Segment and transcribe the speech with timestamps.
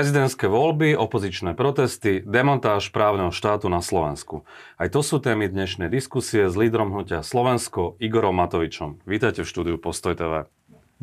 [0.00, 4.48] Prezidentské voľby, opozičné protesty, demontáž právneho štátu na Slovensku.
[4.80, 9.04] Aj to sú témy dnešnej diskusie s lídrom hnutia Slovensko Igorom Matovičom.
[9.04, 10.48] Vítajte v štúdiu Postoj TV.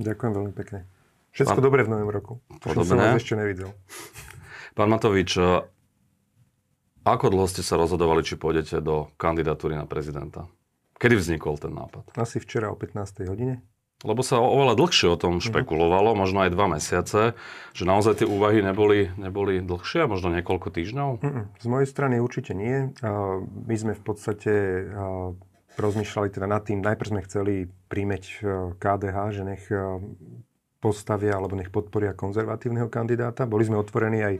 [0.02, 0.90] Ďakujem veľmi pekne.
[1.30, 1.66] Všetko Pán...
[1.70, 2.42] dobré v novém roku.
[2.66, 3.70] To som vás ešte nevidel.
[4.74, 5.62] Pán Matovič, e,
[7.06, 10.50] ako dlho ste sa rozhodovali, či pôjdete do kandidatúry na prezidenta?
[10.98, 12.18] Kedy vznikol ten nápad?
[12.18, 13.30] Asi včera o 15.
[13.30, 13.62] hodine.
[14.06, 15.50] Lebo sa oveľa dlhšie o tom mhm.
[15.50, 16.22] špekulovalo, mm-hmm.
[16.22, 17.22] možno aj dva mesiace,
[17.74, 21.10] že naozaj tie úvahy neboli, neboli dlhšie, možno niekoľko týždňov?
[21.22, 21.44] Mm-mm.
[21.58, 22.94] Z mojej strany určite nie.
[23.66, 24.54] My sme v podstate
[25.78, 28.24] rozmýšľali teda nad tým, najprv sme chceli príjmeť
[28.78, 29.64] KDH, že nech
[30.78, 33.50] postavia alebo nech podporia konzervatívneho kandidáta.
[33.50, 34.36] Boli sme otvorení aj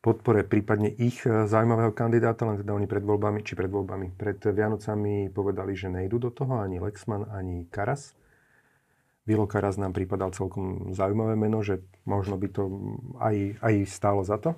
[0.00, 5.32] podpore prípadne ich zaujímavého kandidáta, len teda oni pred voľbami, či pred voľbami, pred Vianocami
[5.34, 8.14] povedali, že nejdu do toho ani Lexman, ani Karas.
[9.26, 12.62] Vilo Karas nám pripadal celkom zaujímavé meno, že možno by to
[13.18, 14.54] aj, aj stálo za to.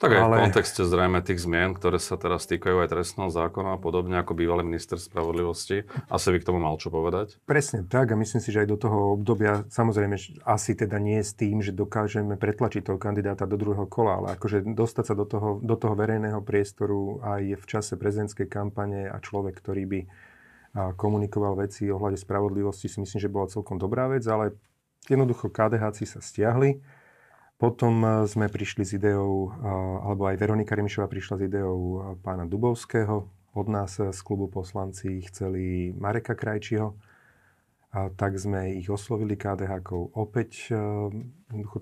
[0.00, 0.36] Tak aj ale...
[0.40, 4.32] v kontexte zrejme tých zmien, ktoré sa teraz týkajú aj trestného zákona a podobne ako
[4.32, 7.36] bývalý minister spravodlivosti, asi by k tomu mal čo povedať?
[7.44, 10.16] Presne tak a myslím si, že aj do toho obdobia, samozrejme
[10.48, 14.64] asi teda nie s tým, že dokážeme pretlačiť toho kandidáta do druhého kola, ale akože
[14.72, 19.60] dostať sa do toho, do toho verejného priestoru aj v čase prezidentskej kampane a človek,
[19.60, 20.00] ktorý by
[20.72, 24.56] komunikoval veci ohľade spravodlivosti, si myslím, že bola celkom dobrá vec, ale
[25.06, 26.80] jednoducho KDH sa stiahli.
[27.62, 29.70] Potom e, sme prišli s ideou, e,
[30.02, 33.30] alebo aj Veronika Remišová prišla s ideou e, pána Dubovského.
[33.52, 36.96] Od nás z klubu poslanci chceli Mareka Krajčího
[37.92, 39.68] a tak sme ich oslovili kdh
[40.16, 41.12] Opäť uh,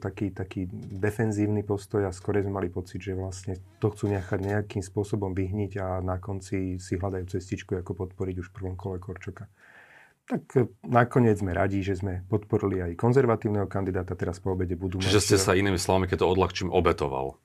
[0.02, 4.82] taký, taký defenzívny postoj a skôr sme mali pocit, že vlastne to chcú nechať nejakým
[4.82, 9.46] spôsobom vyhniť a na konci si hľadajú cestičku, ako podporiť už v prvom kole Korčoka.
[10.26, 14.98] Tak uh, nakoniec sme radi, že sme podporili aj konzervatívneho kandidáta, teraz po obede budú
[14.98, 17.38] Čiže ste sa inými slovami, keď to odľahčím, obetoval.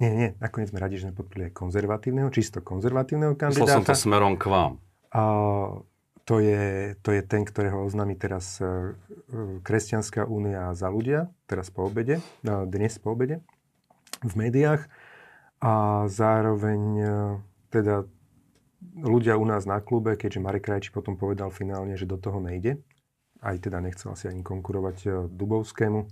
[0.00, 3.60] Nie, nie, nakoniec sme radi, že sme podporili aj konzervatívneho, čisto konzervatívneho kandidáta.
[3.60, 4.80] Myslel som to smerom k vám.
[5.12, 5.22] A
[6.26, 11.70] to je, to je ten, ktorého oznámi teraz e, e, Kresťanská únia za ľudia, teraz
[11.70, 13.46] po obede, dnes po obede,
[14.26, 14.90] v médiách.
[15.62, 17.06] A zároveň e,
[17.70, 18.10] teda
[18.98, 22.82] ľudia u nás na klube, keďže Marek Krajči potom povedal finálne, že do toho nejde,
[23.46, 26.10] aj teda nechcel asi ani konkurovať Dubovskému,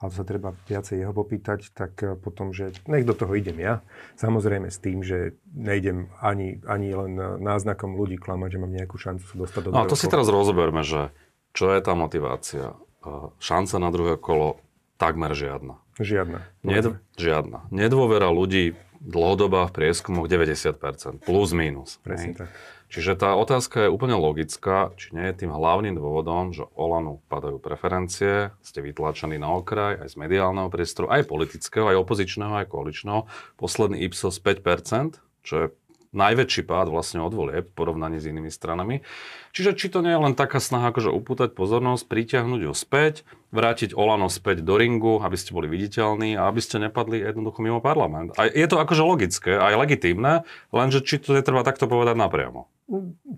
[0.00, 3.84] ale sa treba viacej jeho popýtať, tak eh, potom, že nech do toho idem ja.
[4.16, 9.24] Samozrejme s tým, že nejdem ani, ani len náznakom ľudí klamať, že mám nejakú šancu
[9.28, 11.12] sa dostať do No to si teraz rozoberme, že
[11.52, 12.72] čo je tá motivácia.
[13.04, 14.56] Eh, šanca na druhé kolo
[14.96, 15.76] takmer žiadna.
[16.00, 16.40] Žiadna.
[16.64, 17.68] Ned, žiadna.
[17.68, 22.00] Nedôvera ľudí dlhodobá v prieskumoch 90%, plus minus.
[22.04, 22.48] Presne tak.
[22.90, 27.62] Čiže tá otázka je úplne logická, či nie je tým hlavným dôvodom, že Olanu padajú
[27.62, 33.30] preferencie, ste vytlačení na okraj aj z mediálneho priestoru, aj politického, aj opozičného, aj koaličného.
[33.54, 35.66] Posledný Ipsos 5%, čo je
[36.10, 39.06] najväčší pád vlastne od volieb v porovnaní s inými stranami.
[39.54, 43.98] Čiže či to nie je len taká snaha akože upútať pozornosť, pritiahnuť ju späť, vrátiť
[43.98, 48.30] Olano späť do ringu, aby ste boli viditeľní a aby ste nepadli jednoducho mimo parlament.
[48.38, 52.70] A je to akože logické, aj legitímne, lenže či to netreba takto povedať napriamo.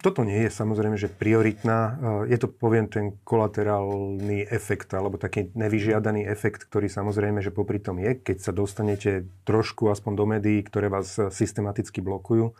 [0.00, 2.00] Toto nie je samozrejme, že prioritná.
[2.24, 8.00] Je to, poviem, ten kolaterálny efekt, alebo taký nevyžiadaný efekt, ktorý samozrejme, že popri tom
[8.00, 12.56] je, keď sa dostanete trošku aspoň do médií, ktoré vás systematicky blokujú,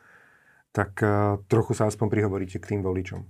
[0.72, 1.00] tak
[1.48, 3.24] trochu sa aspoň prihovoríte k tým voličom.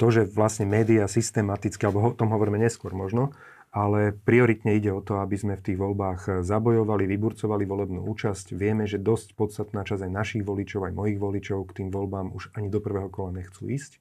[0.00, 3.36] To, že vlastne médiá systematicky, alebo o tom hovoríme neskôr možno,
[3.74, 8.54] ale prioritne ide o to, aby sme v tých voľbách zabojovali, vyburcovali volebnú účasť.
[8.54, 12.54] Vieme, že dosť podstatná časť aj našich voličov, aj mojich voličov k tým voľbám už
[12.54, 13.98] ani do prvého kola nechcú ísť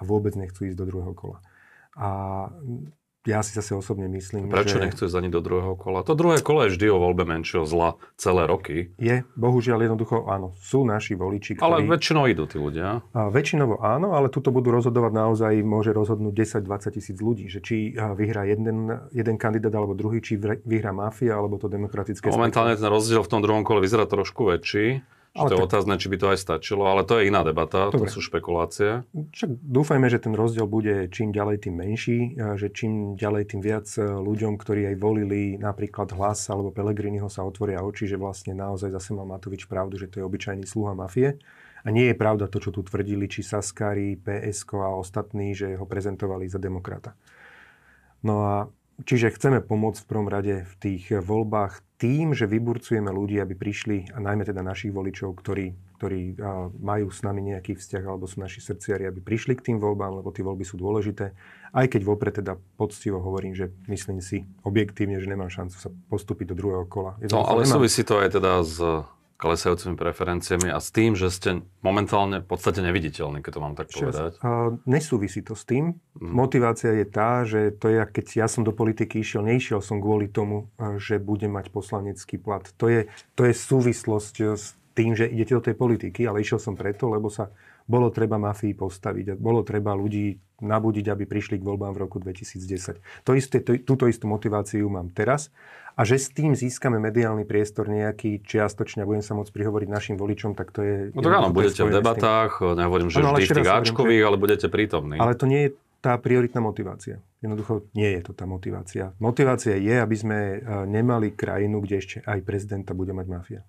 [0.00, 1.44] a vôbec nechcú ísť do druhého kola.
[2.00, 2.08] A
[3.28, 4.88] ja si zase osobne myslím, Prečo že...
[4.88, 6.00] nechcú ísť ani do druhého kola?
[6.08, 8.96] To druhé kolo je vždy o voľbe menšieho zla celé roky.
[8.96, 10.56] Je, bohužiaľ jednoducho áno.
[10.56, 11.84] Sú naši voliči, ktorí...
[11.84, 13.04] Ale väčšinou idú tí ľudia.
[13.12, 17.92] A väčšinovo áno, ale tuto budú rozhodovať naozaj, môže rozhodnúť 10-20 tisíc ľudí, že či
[17.92, 22.32] vyhrá jeden, jeden kandidát alebo druhý, či vyhrá mafia alebo to demokratické...
[22.32, 25.04] Momentálne ten rozdiel v tom druhom kole vyzerá trošku väčší.
[25.30, 28.10] Ale to je otázne, či by to aj stačilo, ale to je iná debata, Dobre.
[28.10, 29.06] to sú špekulácie.
[29.14, 32.18] Však dúfajme, že ten rozdiel bude čím ďalej tým menší,
[32.58, 37.46] že čím ďalej tým viac e, ľuďom, ktorí aj volili napríklad hlas alebo Pelegriniho sa
[37.46, 41.38] otvoria oči, že vlastne naozaj zase mal Matovič pravdu, že to je obyčajný sluha mafie.
[41.86, 45.86] A nie je pravda to, čo tu tvrdili, či Saskari, PSK a ostatní, že ho
[45.86, 47.14] prezentovali za demokrata.
[48.20, 48.56] No a
[49.04, 54.16] čiže chceme pomôcť v prvom rade v tých voľbách tým, že vyburcujeme ľudí, aby prišli,
[54.16, 56.40] a najmä teda našich voličov, ktorí, ktorí
[56.80, 60.32] majú s nami nejaký vzťah alebo sú naši srdciari, aby prišli k tým voľbám, lebo
[60.32, 61.36] tie voľby sú dôležité.
[61.76, 66.56] Aj keď vopred teda poctivo hovorím, že myslím si objektívne, že nemám šancu sa postúpiť
[66.56, 67.20] do druhého kola.
[67.28, 67.84] No, ale nemám...
[67.84, 68.80] súvisí to aj teda s
[69.40, 73.88] klesajúcimi preferenciami a s tým, že ste momentálne v podstate neviditeľní, keď to mám tak
[73.88, 74.36] povedať?
[74.44, 75.96] Uh, nesúvisí to s tým.
[76.20, 76.32] Mm.
[76.36, 80.28] Motivácia je tá, že to je, keď ja som do politiky išiel, neišiel som kvôli
[80.28, 80.68] tomu,
[81.00, 82.68] že budem mať poslanecký plat.
[82.76, 86.76] To je, to je súvislosť s tým, že idete do tej politiky, ale išiel som
[86.76, 87.48] preto, lebo sa
[87.86, 92.20] bolo treba mafii postaviť a bolo treba ľudí nabudiť, aby prišli k voľbám v roku
[92.20, 93.00] 2010.
[93.24, 95.48] To isté, to, túto istú motiváciu mám teraz
[95.96, 100.16] a že s tým získame mediálny priestor nejaký čiastočne a budem sa môcť prihovoriť našim
[100.20, 100.94] voličom, tak to je...
[101.16, 104.66] No tak áno, budete v debatách, nehovorím, že ano, vždy v tých Ačkových, ale budete
[104.68, 105.16] prítomní.
[105.16, 107.20] Ale to nie je tá prioritná motivácia.
[107.44, 109.12] Jednoducho nie je to tá motivácia.
[109.20, 113.60] Motivácia je, aby sme e, nemali krajinu, kde ešte aj prezidenta bude mať mafia.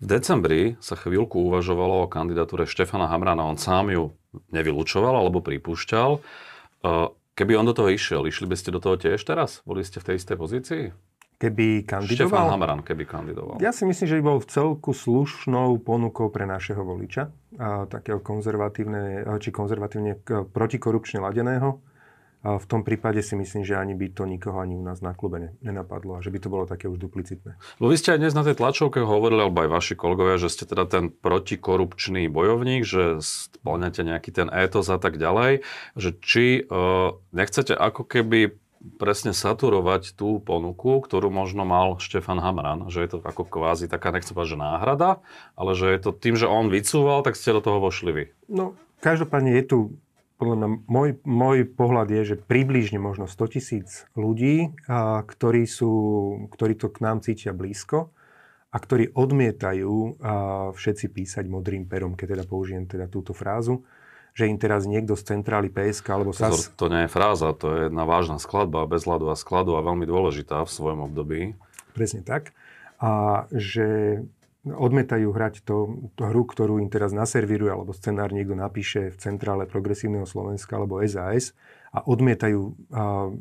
[0.00, 3.44] V decembri sa chvíľku uvažovalo o kandidatúre Štefana Hamrana.
[3.44, 4.04] On sám ju
[4.48, 6.10] nevylučoval alebo pripúšťal.
[6.16, 6.20] E,
[7.36, 9.60] keby on do toho išiel, išli by ste do toho tiež teraz?
[9.68, 10.84] Boli ste v tej istej pozícii?
[11.40, 12.28] keby kandidoval?
[12.28, 13.56] Štefan Hamran, keby kandidoval.
[13.64, 17.32] Ja si myslím, že by bol v celku slušnou ponukou pre našeho voliča,
[17.88, 20.20] takého konzervatívne, či konzervatívne
[20.52, 21.80] protikorupčne ladeného.
[22.40, 25.52] V tom prípade si myslím, že ani by to nikoho ani u nás na klube
[25.60, 27.60] nenapadlo a že by to bolo také už duplicitné.
[27.76, 30.64] Lebo vy ste aj dnes na tej tlačovke hovorili, alebo aj vaši kolegovia, že ste
[30.64, 35.68] teda ten protikorupčný bojovník, že spĺňate nejaký ten étos a tak ďalej,
[36.00, 38.56] že či uh, nechcete ako keby
[38.96, 44.08] presne saturovať tú ponuku, ktorú možno mal Štefan Hamran, že je to ako kvázi taká,
[44.08, 45.10] nechcem povedať, že náhrada,
[45.52, 48.24] ale že je to tým, že on vycúval, tak ste do toho vošli vy.
[48.48, 48.72] No,
[49.04, 49.78] každopádne je tu,
[50.40, 55.92] podľa mňa, môj, môj pohľad je, že približne možno 100 tisíc ľudí, a, ktorí, sú,
[56.56, 58.08] ktorí to k nám cítia blízko
[58.72, 60.04] a ktorí odmietajú a,
[60.72, 63.84] všetci písať modrým perom, keď teda použijem teda túto frázu
[64.30, 66.70] že im teraz niekto z centrály PSK alebo SAS...
[66.78, 70.06] To nie je fráza, to je jedna vážna skladba, bez ľadu a skladu a veľmi
[70.06, 71.58] dôležitá v svojom období.
[71.92, 72.54] Presne tak.
[73.02, 74.22] A že
[74.66, 79.64] odmetajú hrať to, to hru, ktorú im teraz naservíruje, alebo scenár niekto napíše v centrále
[79.64, 81.56] Progresívneho Slovenska alebo SAS
[81.90, 82.60] a odmietajú,
[82.92, 83.32] a,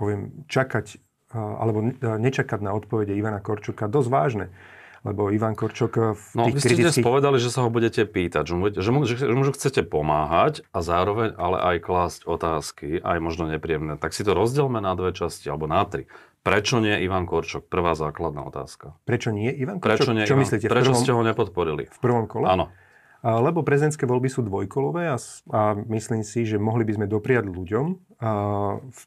[0.00, 1.00] poviem, čakať
[1.36, 4.46] a, alebo nečakať na odpovede Ivana Korčuka dosť vážne
[5.06, 7.00] lebo Ivan Korčok v no, vy ste kritických...
[7.00, 9.86] dnes povedali, že sa ho budete pýtať, že mu, že, mu, že, že mu chcete
[9.86, 13.94] pomáhať a zároveň ale aj klásť otázky, aj možno nepríjemné.
[13.96, 16.10] Tak si to rozdelme na dve časti, alebo na tri.
[16.42, 17.66] Prečo nie Ivan Korčok?
[17.68, 18.96] Prvá základná otázka.
[19.04, 20.06] Prečo nie Ivan Korčok?
[20.06, 20.42] Prečo nie Čo Ivan?
[20.46, 20.66] myslíte?
[20.70, 21.02] Prečo prvom...
[21.02, 21.84] ste ho nepodporili?
[21.90, 22.46] V prvom kole?
[22.48, 22.72] Áno.
[23.18, 25.18] Lebo prezidentské voľby sú dvojkolové a,
[25.50, 27.86] a myslím si, že mohli by sme dopriať ľuďom
[28.22, 28.30] a
[28.78, 29.02] v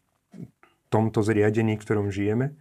[0.92, 2.60] tomto zriadení, v ktorom žijeme,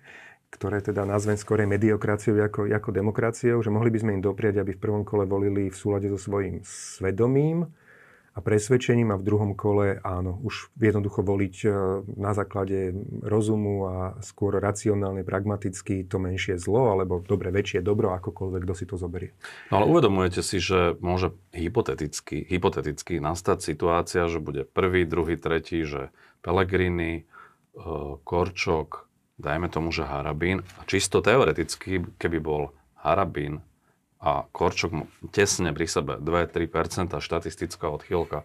[0.55, 4.78] ktoré teda nazvem skorej mediokraciou ako, ako demokraciou, že mohli by sme im dopriať, aby
[4.78, 7.67] v prvom kole volili v súlade so svojím svedomím
[8.31, 11.69] a presvedčením a v druhom kole áno, už jednoducho voliť e,
[12.15, 12.94] na základe
[13.27, 18.85] rozumu a skôr racionálne, pragmaticky to menšie zlo, alebo dobre, väčšie dobro, akokoľvek, kto si
[18.87, 19.35] to zoberie.
[19.75, 25.82] No ale uvedomujete si, že môže hypoteticky, hypoteticky nastať situácia, že bude prvý, druhý, tretí,
[25.82, 26.15] že
[26.47, 27.23] Pellegrini, e,
[28.23, 29.10] Korčok,
[29.43, 32.63] dajme tomu, že Harabín, a čisto teoreticky, keby bol
[32.94, 33.65] Harabín
[34.20, 38.44] a Korčok tesne pri sebe 2-3% štatistická odchýlka,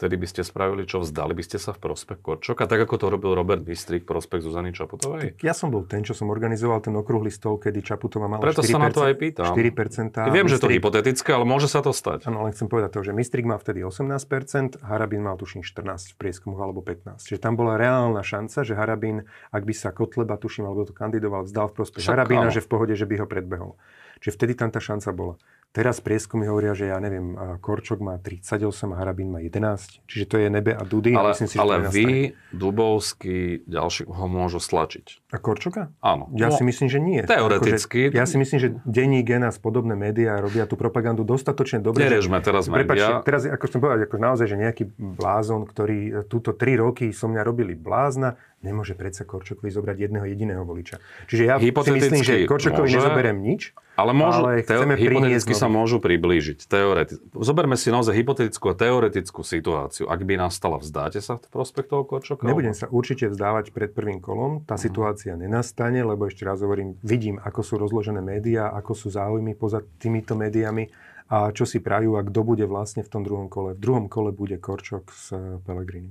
[0.00, 1.04] vtedy by ste spravili čo?
[1.04, 4.40] Vzdali by ste sa v prospech Korčoka, tak ako to robil Robert Bystrik v prospech
[4.40, 5.36] Zuzany Čaputovej?
[5.36, 8.64] Tak ja som bol ten, čo som organizoval ten okrúhly stol, kedy Čaputová mala Preto
[8.64, 9.52] 4%, sa na to aj pýtam.
[9.52, 10.32] 4%.
[10.32, 12.24] Viem, že to je hypotetické, ale môže sa to stať.
[12.24, 16.14] Áno, ale chcem povedať to, že Mistrik mal vtedy 18%, Harabín mal tuším 14 v
[16.16, 17.20] prieskumoch alebo 15.
[17.20, 21.44] Čiže tam bola reálna šanca, že Harabín, ak by sa Kotleba, tuším, alebo to kandidoval,
[21.44, 23.76] vzdal v prospech Harabína, že v pohode, že by ho predbehol.
[24.20, 25.34] Čiže vtedy tam tá šanca bola.
[25.70, 30.02] Teraz prieskumy hovoria, že ja neviem, Korčok má 38 a Harabín má 11.
[30.02, 31.14] Čiže to je nebe a dudy.
[31.14, 32.08] Ale, a myslím si, ale že vy,
[32.50, 35.30] Dubovský, ďalší ho môžu stlačiť.
[35.30, 35.94] A Korčoka?
[36.02, 36.26] Áno.
[36.34, 37.22] Ja no, si myslím, že nie.
[37.22, 38.10] Teoreticky.
[38.10, 42.02] Akože, ja si myslím, že denní gen a podobné médiá robia tú propagandu dostatočne dobre.
[42.02, 43.22] Nerežme teraz médiá.
[43.22, 47.46] teraz, ako som povedal, ako naozaj, že nejaký blázon, ktorý túto tri roky som mňa
[47.46, 51.00] robili blázna, nemôže predsa Korčokovi zobrať jedného jediného voliča.
[51.32, 55.72] Čiže ja si myslím, že Korčokovi môže, nezoberiem nič, ale, môžu, ale teo- hypoteticky sa
[55.72, 56.68] môžu priblížiť.
[56.68, 60.08] Teoreti- Zoberme si naozaj hypotetickú a teoretickú situáciu.
[60.12, 62.44] Ak by nastala, vzdáte sa v prospech toho Korčoka?
[62.44, 64.64] Nebudem sa určite vzdávať pred prvým kolom.
[64.68, 64.84] Tá uh-huh.
[64.84, 69.80] situácia nenastane, lebo ešte raz hovorím, vidím, ako sú rozložené médiá, ako sú záujmy poza
[69.96, 70.92] týmito médiami
[71.30, 73.78] a čo si prajú a kto bude vlastne v tom druhom kole.
[73.78, 75.30] V druhom kole bude Korčok s
[75.62, 76.10] Pelegrini.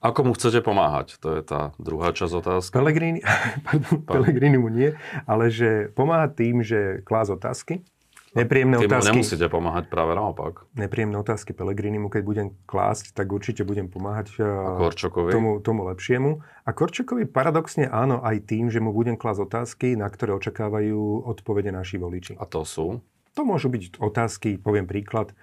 [0.00, 1.20] Ako mu chcete pomáhať?
[1.20, 2.72] To je tá druhá časť otázky.
[2.72, 3.20] Pelegrini,
[3.68, 4.96] pardon, Pelegrini mu nie,
[5.28, 7.84] ale že pomáhať tým, že klás otázky,
[8.30, 9.10] Nepríjemné Tým otázky.
[9.10, 10.62] nemusíte pomáhať práve naopak.
[10.78, 15.34] Nepríjemné otázky Pelegrinimu, keď budem klásť, tak určite budem pomáhať A Korčokovi?
[15.34, 16.38] tomu, tomu lepšiemu.
[16.62, 21.74] A Korčokovi paradoxne áno aj tým, že mu budem klásť otázky, na ktoré očakávajú odpovede
[21.74, 22.38] naši voliči.
[22.38, 23.02] A to sú?
[23.34, 25.34] To môžu byť otázky, poviem príklad,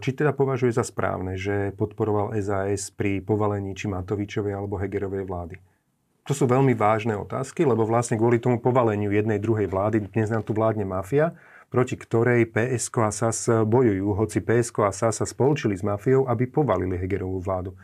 [0.00, 5.56] či teda považuje za správne, že podporoval SAS pri povalení či Matovičovej alebo Hegerovej vlády.
[6.24, 10.46] To sú veľmi vážne otázky, lebo vlastne kvôli tomu povaleniu jednej druhej vlády dnes nám
[10.46, 11.34] tu vládne mafia,
[11.66, 16.46] proti ktorej PSK a SAS bojujú, hoci PSK a SAS sa spolčili s mafiou, aby
[16.46, 17.74] povalili Hegerovú vládu.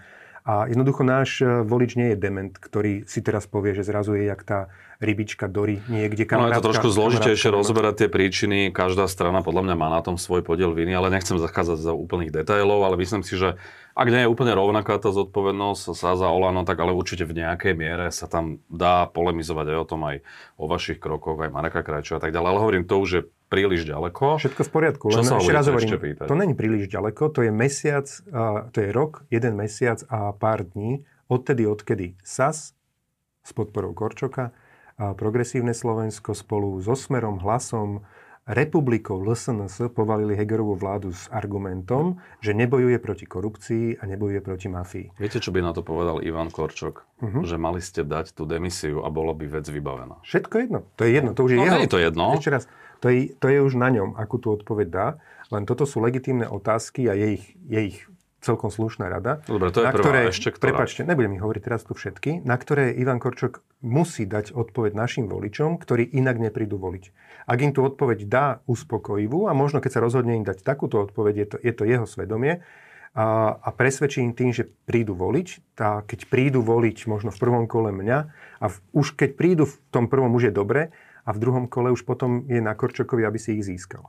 [0.48, 4.32] A jednoducho náš e, volič nie je dement, ktorý si teraz povie, že zrazu je
[4.32, 8.58] jak tá rybička Dory niekde No je to trošku zložitejšie kamarátka- rozoberať tie príčiny.
[8.74, 12.34] Každá strana podľa mňa má na tom svoj podiel viny, ale nechcem zachádzať za úplných
[12.34, 13.54] detailov, ale myslím si, že
[13.94, 17.74] ak nie je úplne rovnaká tá zodpovednosť sa za Olano, tak ale určite v nejakej
[17.78, 20.16] miere sa tam dá polemizovať aj o tom, aj
[20.58, 22.48] o vašich krokoch, aj Mareka Krajčo a tak ďalej.
[22.50, 24.38] Ale hovorím, to už je príliš ďaleko.
[24.38, 25.04] Všetko v poriadku.
[25.10, 28.06] Čo len sa ešte raz hovorím, to není príliš ďaleko, to je mesiac,
[28.74, 32.76] to je rok, jeden mesiac a pár dní, odtedy, odkedy SAS
[33.42, 34.52] s podporou Korčoka,
[34.98, 38.02] Progresívne Slovensko spolu so Smerom, Hlasom,
[38.48, 45.06] Republikou LSNS povalili Hegerovú vládu s argumentom, že nebojuje proti korupcii a nebojuje proti mafii.
[45.20, 47.04] Viete, čo by na to povedal Ivan Korčok?
[47.20, 47.44] Mhm.
[47.44, 50.24] Že mali ste dať tú demisiu a bolo by vec vybavená.
[50.24, 50.78] Všetko jedno.
[50.96, 51.30] To je jedno.
[51.36, 51.74] To už je No, jeho.
[51.76, 52.24] nie je to jedno.
[52.34, 52.64] Ešte raz.
[52.98, 55.06] To je, to je už na ňom, akú tú odpoveď dá.
[55.52, 57.98] Len toto sú legitímne otázky a je ich, je ich
[58.40, 59.42] celkom slušná rada.
[59.44, 60.02] Dobre, to je na prvá.
[60.04, 60.70] ktoré, Ešte ktorá?
[60.70, 65.26] Prepačte, nebudem ich hovoriť teraz tu všetky, na ktoré Ivan Korčok musí dať odpoveď našim
[65.26, 67.04] voličom, ktorí inak neprídu voliť.
[67.50, 71.34] Ak im tú odpoveď dá uspokojivú a možno keď sa rozhodne im dať takúto odpoveď,
[71.34, 72.62] je to, je to jeho svedomie,
[73.18, 75.74] a, a presvedčí im tým, že prídu voliť.
[75.74, 78.18] Tá, keď prídu voliť možno v prvom kole mňa
[78.62, 81.90] a v, už keď prídu v tom prvom už je dobre a v druhom kole
[81.90, 84.06] už potom je na Korčokovi, aby si ich získal.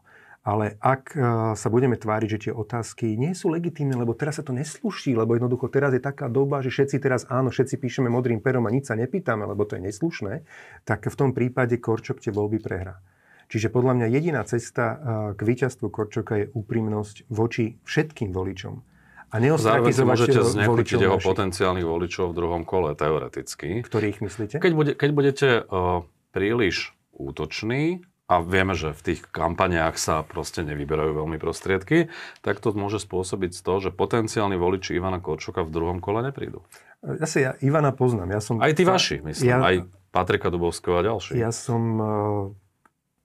[0.49, 1.17] Ale ak e,
[1.53, 5.37] sa budeme tváriť, že tie otázky nie sú legitímne, lebo teraz sa to nesluší, lebo
[5.37, 8.89] jednoducho teraz je taká doba, že všetci teraz áno, všetci píšeme modrým perom a nič
[8.89, 10.41] sa nepýtame, lebo to je neslušné,
[10.89, 12.97] tak v tom prípade Korčok tie voľby prehrá.
[13.45, 14.97] Čiže podľa mňa jediná cesta e,
[15.37, 18.81] k víťazstvu Korčoka je úprimnosť voči všetkým voličom.
[19.29, 21.29] A Zároveň si môžete znechutiť jeho našich.
[21.29, 23.85] potenciálnych voličov v druhom kole, teoreticky.
[23.85, 24.57] Ktorých myslíte?
[24.57, 26.01] Keď, bude, keď budete uh,
[26.33, 32.69] príliš útoční, a vieme, že v tých kampaniách sa proste nevyberajú veľmi prostriedky, tak to
[32.71, 36.61] môže spôsobiť to, že potenciálni voliči Ivana Korčoka v druhom kole neprídu.
[37.01, 38.29] Zase ja Ivana poznám.
[38.29, 39.49] Ja som, Aj tí vaši, myslím.
[39.49, 39.75] Ja- Aj
[40.09, 41.37] Patrika Dubovského a ďalší.
[41.37, 42.68] Ja som eh,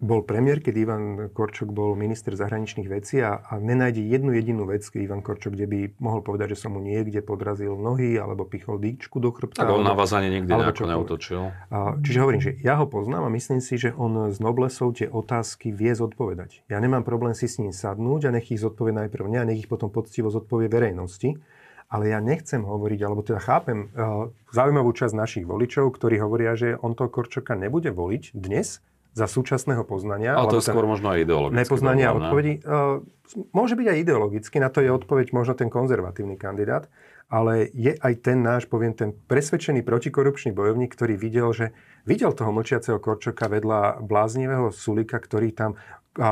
[0.03, 4.83] bol premiér, keď Ivan Korčok bol minister zahraničných vecí a, a nenájde jednu jedinú vec,
[4.83, 8.83] keď Ivan Korčok, kde by mohol povedať, že som mu niekde podrazil nohy alebo pichol
[8.83, 9.63] dýčku do chrbta.
[9.63, 11.55] tak on na vás ani nikdy nejako neutočil.
[11.71, 15.07] A, čiže hovorím, že ja ho poznám a myslím si, že on z Noblesov tie
[15.07, 16.67] otázky vie zodpovedať.
[16.67, 19.65] Ja nemám problém si s ním sadnúť a nech ich zodpovie najprv mňa a nech
[19.65, 21.39] ich potom poctivo zodpovie verejnosti.
[21.85, 26.75] Ale ja nechcem hovoriť, alebo teda chápem uh, zaujímavú časť našich voličov, ktorí hovoria, že
[26.81, 28.83] on toho Korčoka nebude voliť dnes
[29.15, 30.35] za súčasného poznania.
[30.35, 31.61] Ale to je skôr možno aj ideologické.
[31.63, 32.15] nepoznania ne?
[32.19, 32.53] odpovedí.
[32.67, 33.07] Uh,
[33.55, 36.91] môže byť aj ideologicky, na to je odpoveď možno ten konzervatívny kandidát,
[37.31, 41.67] ale je aj ten náš, poviem, ten presvedčený protikorupčný bojovník, ktorý videl, že
[42.05, 45.79] videl toho mlčiaceho Korčoka vedľa bláznivého Sulika, ktorý tam
[46.19, 46.31] a, a,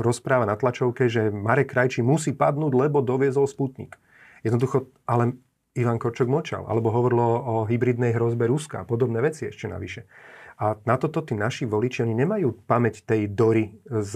[0.00, 3.98] rozpráva na tlačovke, že Marek Krajčí musí padnúť, lebo doviezol Sputnik.
[4.46, 5.36] Jednoducho, ale
[5.76, 10.08] Ivan Korčok mlčal, alebo hovorilo o hybridnej hrozbe Ruska a podobné veci ešte navyše.
[10.60, 14.12] A na toto tí naši voliči, oni nemajú pamäť tej Dory z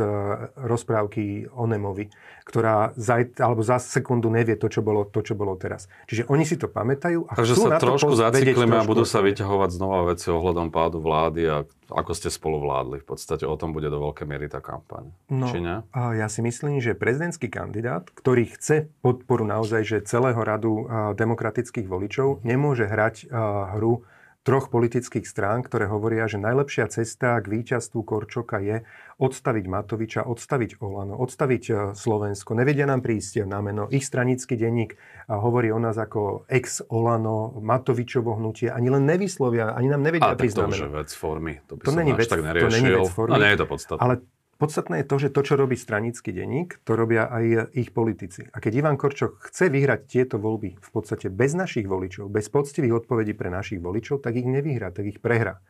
[0.61, 2.13] rozprávky o Nemovi,
[2.45, 5.89] ktorá za, alebo za sekundu nevie to čo, bolo, to, čo bolo teraz.
[6.05, 10.13] Čiže oni si to pamätajú a Takže sa trošku zaciklíme a budú sa vyťahovať znova
[10.13, 11.57] veci ohľadom pádu vlády a
[11.89, 13.01] ako ste spolu vládli.
[13.01, 15.17] V podstate o tom bude do veľkej miery tá kampaň.
[15.33, 15.81] No, Či nie?
[15.97, 20.85] a ja si myslím, že prezidentský kandidát, ktorý chce podporu naozaj že celého radu
[21.17, 23.33] demokratických voličov, nemôže hrať
[23.81, 24.05] hru
[24.45, 28.85] troch politických strán, ktoré hovoria, že najlepšia cesta k víťazstvu Korčoka je
[29.17, 32.53] odstaviť Matoviča, odstaviť Olano, odstaviť a, Slovensko.
[32.53, 33.89] Nevedia nám prísť na meno.
[33.89, 38.69] Ich stranický denník hovorí o nás ako ex-Olano, Matovičovo hnutie.
[38.69, 41.65] Ani len nevyslovia, ani nám nevedia prísť to už vec formy.
[41.73, 42.75] To by To není vec- tak to neriešil.
[42.77, 43.33] není vec formy.
[43.33, 44.03] A nie je to podstatné.
[44.05, 44.15] Ale
[44.57, 48.47] podstatné je to, že to, čo robí stranický denník, to robia aj ich politici.
[48.51, 53.05] A keď Ivan Korčok chce vyhrať tieto voľby v podstate bez našich voličov, bez poctivých
[53.05, 55.61] odpovedí pre našich voličov, tak ich nevyhrá, tak ich prehrá.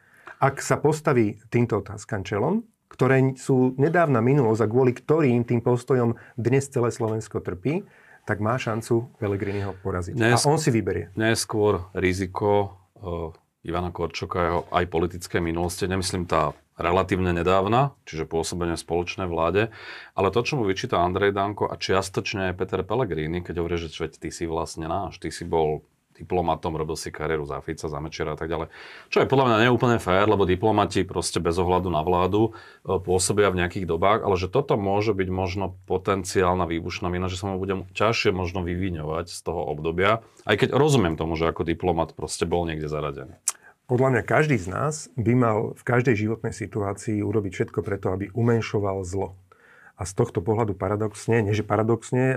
[0.43, 6.15] Ak sa postaví týmto otázkam čelom, ktoré sú nedávna minulosť a kvôli ktorým tým postojom
[6.39, 7.83] dnes celé Slovensko trpí,
[8.25, 10.17] tak má šancu Pelegriniho poraziť.
[10.17, 11.13] Dnes, a on si vyberie.
[11.19, 17.31] Nie je skôr riziko uh, Ivana Korčoka a jeho aj politické minulosti, nemyslím tá relatívne
[17.31, 19.71] nedávna, čiže pôsobenie spoločnej vláde,
[20.19, 23.91] ale to, čo mu vyčíta Andrej Danko a čiastočne aj Peter Pellegrini, keď hovorí, že
[24.11, 28.35] ty si vlastne náš, ty si bol diplomatom, robil si kariéru za Fica, za Mečera
[28.35, 28.71] a tak ďalej.
[29.11, 32.55] Čo je podľa mňa neúplne fér, lebo diplomati proste bez ohľadu na vládu
[32.87, 37.43] e, pôsobia v nejakých dobách, ale že toto môže byť možno potenciálna výbušná mina, že
[37.43, 41.67] sa mu bude ťažšie možno vyviňovať z toho obdobia, aj keď rozumiem tomu, že ako
[41.67, 43.35] diplomat proste bol niekde zaradený.
[43.85, 48.33] Podľa mňa každý z nás by mal v každej životnej situácii urobiť všetko preto, aby
[48.33, 49.37] umenšoval zlo.
[49.95, 52.35] A z tohto pohľadu paradoxne, nie že paradoxne,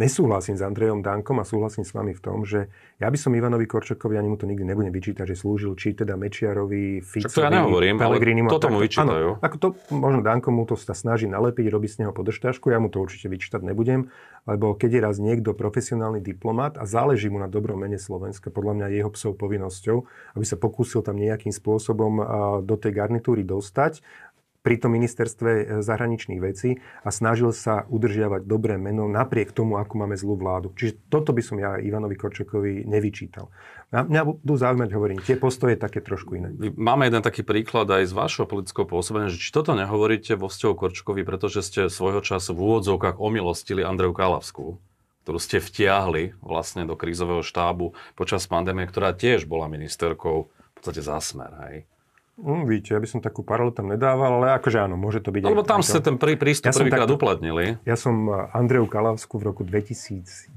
[0.00, 3.68] nesúhlasím s Andrejom Dankom a súhlasím s vami v tom, že ja by som Ivanovi
[3.68, 7.52] Korčokovi, ani mu to nikdy nebudem vyčítať, že slúžil či teda Mečiarovi, Ficovi, to ja
[7.52, 8.16] nehovorím, ale
[8.48, 9.36] toto mu vyčítajú.
[9.36, 12.80] Áno, ako to, možno Danko mu to sa snaží nalepiť, robí z neho podržtášku, ja
[12.80, 14.08] mu to určite vyčítať nebudem,
[14.48, 18.72] lebo keď je raz niekto profesionálny diplomat a záleží mu na dobrom mene Slovenska, podľa
[18.72, 19.96] mňa jeho psov povinnosťou,
[20.32, 22.24] aby sa pokúsil tam nejakým spôsobom
[22.64, 24.00] do tej garnitúry dostať
[24.68, 30.04] pri tom ministerstve e, zahraničných vecí a snažil sa udržiavať dobré meno napriek tomu, ako
[30.04, 30.76] máme zlú vládu.
[30.76, 33.48] Čiže toto by som ja Ivanovi Korčokovi nevyčítal.
[33.88, 36.52] Na mňa budú zaujímať, hovorím, tie postoje také trošku iné.
[36.76, 40.74] Máme jeden taký príklad aj z vašho politického pôsobenia, že či toto nehovoríte vo vzťahu
[40.76, 44.76] Korčokovi, pretože ste svojho času v úvodzovkách omilostili Andreju Kalavskú
[45.28, 51.04] ktorú ste vtiahli vlastne do krízového štábu počas pandémie, ktorá tiež bola ministerkou v podstate
[51.04, 51.76] za smer, hej?
[52.38, 55.42] Mm, víte, ja by som takú paralelu tam nedával, ale akože áno, môže to byť...
[55.42, 57.82] Lebo tam ste ten prí, prístup ja prvýkrát uplatnili.
[57.82, 60.54] Ja som eh, Andreju Kalavsku v roku 2011,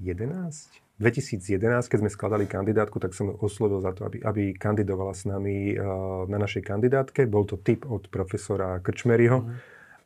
[1.02, 5.74] 2011, keď sme skladali kandidátku, tak som oslovil za to, aby, aby kandidovala s nami
[5.74, 7.26] uh, na našej kandidátke.
[7.26, 9.42] Bol to tip od profesora Krčmeryho.
[9.42, 9.50] Mm.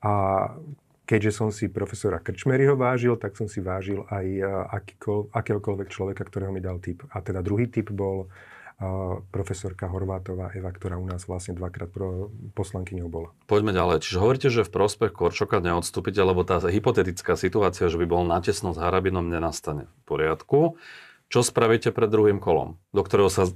[0.07, 0.13] A
[1.03, 4.47] keďže som si profesora Krčmeryho vážil, tak som si vážil aj uh,
[5.35, 7.03] akéhokoľvek človeka, ktorého mi dal tip.
[7.11, 8.31] A teda druhý tip bol
[9.31, 12.27] profesorka Horvátová Eva, ktorá u nás vlastne dvakrát pro
[12.59, 13.29] poslankyňou bola.
[13.47, 14.03] Poďme ďalej.
[14.03, 18.75] Čiže hovoríte, že v prospech Korčoka neodstúpite, lebo tá hypotetická situácia, že by bol natesno
[18.75, 20.59] s Harabinom, nenastane v poriadku.
[21.31, 23.47] Čo spravíte pred druhým kolom, do ktorého sa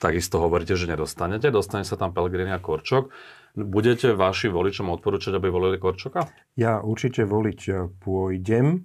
[0.00, 1.52] takisto hovoríte, že nedostanete?
[1.52, 3.12] Dostane sa tam Pellegrini a Korčok.
[3.52, 6.32] Budete vaši voličom odporúčať, aby volili Korčoka?
[6.56, 8.78] Ja určite voliť e, pôjdem e,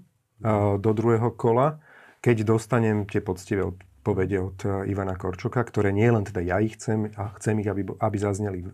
[0.77, 1.79] do druhého kola,
[2.19, 3.63] keď dostanem tie poctivé
[4.07, 7.67] odpovede od e, Ivana Korčoka, ktoré nie len teda ja ich chcem, a chcem ich,
[7.67, 8.67] aby, aby zazneli e,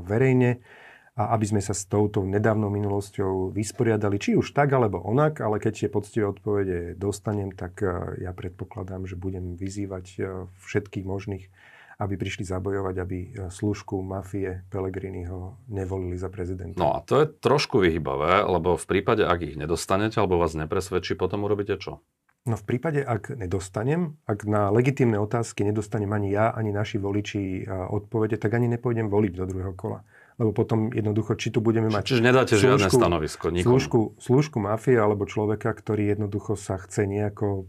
[0.00, 0.64] verejne
[1.12, 5.60] a aby sme sa s touto nedávnou minulosťou vysporiadali, či už tak alebo onak, ale
[5.60, 10.24] keď tie poctivé odpovede dostanem, tak e, ja predpokladám, že budem vyzývať
[10.56, 11.52] všetkých možných,
[12.00, 13.18] aby prišli zabojovať, aby
[13.52, 16.78] služku mafie Pelegriniho nevolili za prezidenta.
[16.78, 21.18] No a to je trošku vyhybavé, lebo v prípade, ak ich nedostanete alebo vás nepresvedčí,
[21.18, 22.00] potom urobíte čo?
[22.48, 27.68] No v prípade, ak nedostanem, ak na legitímne otázky nedostanem ani ja, ani naši voliči
[27.68, 30.00] odpovede, tak ani nepôjdem voliť do druhého kola.
[30.40, 32.14] Lebo potom jednoducho, či tu budeme mať...
[32.14, 33.74] Čiže nedáte slúžku, žiadne stanovisko nikomu.
[33.74, 37.66] Slúžku, slúžku mafie alebo človeka, ktorý jednoducho sa chce nejako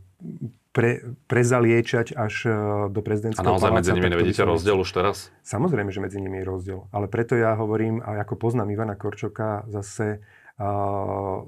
[0.69, 2.49] pre, prezaliečať až e,
[2.93, 5.33] do prezidentského A naozaj medzi nimi nevidíte rozdiel už teraz?
[5.41, 6.79] Samozrejme, že medzi nimi je rozdiel.
[6.93, 10.21] Ale preto ja hovorím, a ako poznám Ivana Korčoka, zase
[10.61, 11.41] uh,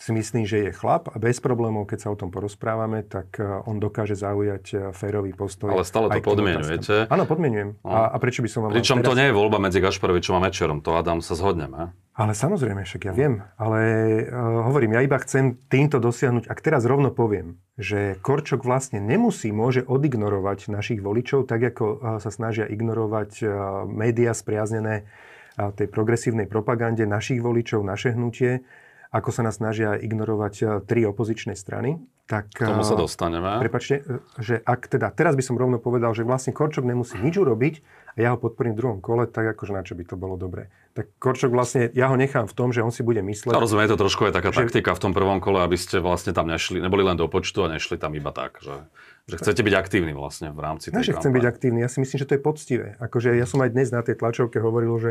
[0.00, 3.44] si myslím, že je chlap a bez problémov, keď sa o tom porozprávame, tak e,
[3.68, 5.76] on dokáže zaujať e, férový postoj.
[5.76, 7.04] Ale stále to podmienujete.
[7.12, 7.76] Áno, podmienujem.
[7.84, 7.92] No.
[7.92, 8.72] A, a prečo by som vám...
[8.72, 9.12] Pričom teraz...
[9.12, 11.92] to nie je voľba medzi Gašparovičom a Mečerom, to Adam sa zhodneme.
[12.16, 13.44] Ale samozrejme, však ja viem.
[13.60, 13.80] Ale
[14.24, 19.52] uh, hovorím, ja iba chcem týmto dosiahnuť, ak teraz rovno poviem, že Korčok vlastne nemusí,
[19.52, 23.48] môže odignorovať našich voličov, tak ako uh, sa snažia ignorovať uh,
[23.84, 28.64] médiá spriaznené uh, tej progresívnej propagande našich voličov, naše hnutie,
[29.10, 31.98] ako sa nás snažia ignorovať e, tri opozičné strany.
[32.30, 33.58] Tak, K tomu sa e, dostaneme.
[33.58, 37.34] Prepačte, e, že ak teda, teraz by som rovno povedal, že vlastne Korčok nemusí nič
[37.34, 37.82] urobiť
[38.14, 40.70] a ja ho podporím v druhom kole, tak akože na čo by to bolo dobré.
[40.94, 43.50] Tak Korčok vlastne, ja ho nechám v tom, že on si bude mysleť...
[43.50, 44.62] A rozumiem, je to trošku aj taká že...
[44.62, 47.70] taktika v tom prvom kole, aby ste vlastne tam nešli, neboli len do počtu a
[47.70, 48.78] nešli tam iba tak, že,
[49.26, 51.98] že chcete byť aktívni vlastne v rámci tej Ne, že chcem byť aktívny, ja si
[51.98, 52.94] myslím, že to je poctivé.
[53.02, 55.10] Akože ja som aj dnes na tej tlačovke hovoril, že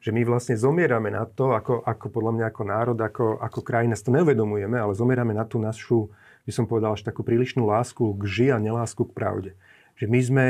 [0.00, 3.94] že my vlastne zomierame na to, ako, ako podľa mňa ako národ, ako, ako krajina,
[3.94, 6.08] si to neuvedomujeme, ale zomierame na tú našu,
[6.48, 9.50] by som povedal, až takú prílišnú lásku k ži a nelásku k pravde.
[10.00, 10.46] Že my sme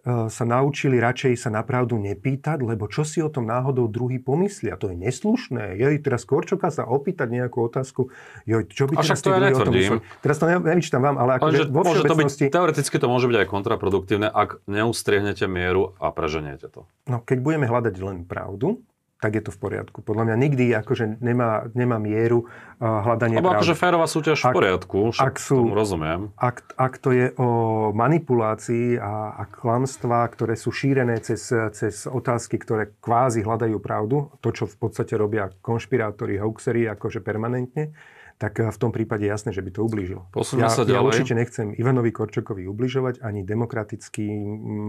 [0.00, 4.16] E, sa naučili radšej sa na pravdu nepýtať, lebo čo si o tom náhodou druhý
[4.16, 4.80] pomyslia?
[4.80, 5.76] To je neslušné.
[5.76, 8.08] Je teraz Korčoka sa opýtať nejakú otázku,
[8.48, 10.00] jo, čo by teraz to ja netvrdím.
[10.24, 13.48] Teraz to nevyčítam vám, ale akože vo môže to byť, teoreticky to môže byť aj
[13.52, 16.88] kontraproduktívne, ak neustriehnete mieru a preženiete to.
[17.04, 18.80] No, keď budeme hľadať len pravdu,
[19.20, 20.00] tak je to v poriadku.
[20.00, 23.60] Podľa mňa nikdy akože nemá, nemá mieru uh, hľadanie Lebo pravdy.
[23.60, 26.32] akože férová súťaž Ak- v poriadku, ak sú- tomu rozumiem.
[26.40, 27.48] Ak, ak to je o
[27.92, 34.56] manipulácii a, a klamstvá, ktoré sú šírené cez, cez otázky, ktoré kvázi hľadajú pravdu, to,
[34.56, 37.92] čo v podstate robia konšpirátori, hoaxery, akože permanentne,
[38.40, 40.24] tak eh, v tom prípade je jasné, že by to ublížilo.
[40.32, 41.08] Posuňme ja, sa ja ďalej.
[41.12, 44.88] určite nechcem Ivanovi Korčokovi ubližovať, ani demokratickým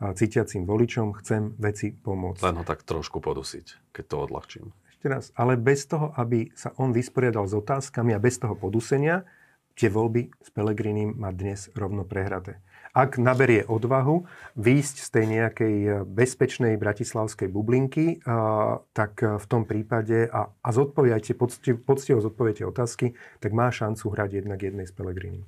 [0.00, 1.14] cítiacím voličom.
[1.18, 2.42] Chcem veci pomôcť.
[2.42, 4.66] Len ho tak trošku podusiť, keď to odľahčím.
[4.98, 9.22] Ešte raz, ale bez toho, aby sa on vysporiadal s otázkami a bez toho podusenia,
[9.78, 12.58] tie voľby s Pelegrinim má dnes rovno prehraté.
[12.98, 14.26] Ak naberie odvahu
[14.58, 21.38] výjsť z tej nejakej bezpečnej bratislavskej bublinky, a, tak v tom prípade a, a zodpoviajte,
[21.38, 25.46] poctivo, poctivo zodpoviete otázky, tak má šancu hrať jednak jednej s Pelegrinim.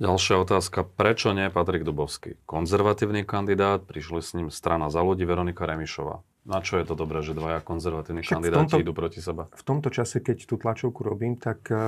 [0.00, 0.82] Ďalšia otázka.
[0.82, 2.40] Prečo nie Patrik Dubovský?
[2.42, 6.24] Konzervatívny kandidát, prišli s ním strana za ľudí Veronika Remišová.
[6.40, 9.52] Na čo je to dobré, že dvaja konzervatívni Však kandidáti tomto- idú proti sebe?
[9.52, 11.78] V tomto čase, keď tú tlačovku robím, tak uh,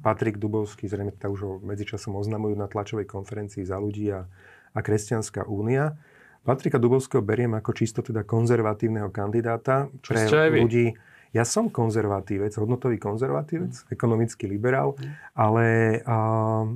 [0.00, 4.24] Patrik Dubovský, zrejme to už ho medzičasom oznamujú na tlačovej konferencii za ľudí a,
[4.72, 6.00] a Kresťanská únia.
[6.40, 10.58] Patrika Dubovského beriem ako čisto teda konzervatívneho kandidáta Čo pre ste aj vy.
[10.60, 10.86] ľudí.
[11.32, 13.86] Ja som konzervatívec, hodnotový konzervatívec, Mm.
[13.90, 14.96] ekonomický liberál,
[15.34, 16.72] ale uh,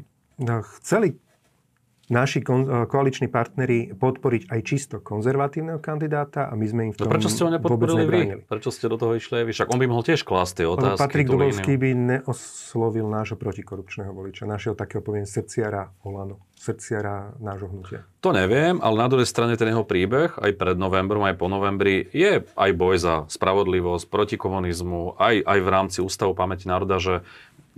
[0.78, 1.18] chceli
[2.08, 7.04] naši kon, uh, koaliční partneri podporiť aj čisto konzervatívneho kandidáta a my sme im v
[7.04, 8.20] No tom prečo ste ho nepodporili vy?
[8.48, 9.52] Prečo ste do toho išli vy?
[9.52, 11.00] Však on by mohol tiež klásť tie otázky.
[11.04, 18.08] Patrik Dubovský by neoslovil nášho protikorupčného voliča, našeho takého poviem srdciara Olano, srdciara nášho hnutia.
[18.24, 22.08] To neviem, ale na druhej strane ten jeho príbeh, aj pred novembrom, aj po novembri,
[22.10, 27.20] je aj boj za spravodlivosť, proti komunizmu, aj, aj v rámci Ústavu pamäti národa, že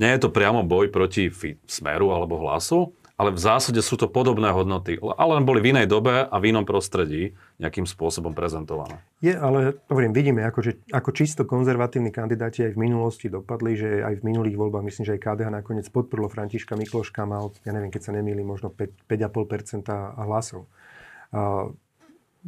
[0.01, 1.29] nie je to priamo boj proti
[1.69, 5.93] smeru alebo hlasu, ale v zásade sú to podobné hodnoty, ale len boli v inej
[5.93, 8.97] dobe a v inom prostredí nejakým spôsobom prezentované.
[9.21, 14.01] Je, ale hovorím, vidíme, ako, že, ako čisto konzervatívni kandidáti aj v minulosti dopadli, že
[14.01, 17.93] aj v minulých voľbách, myslím, že aj KDH nakoniec podporilo Františka Mikloška, mal, ja neviem,
[17.93, 19.93] keď sa nemýlim, možno 5, 5,5%
[20.25, 20.65] hlasov.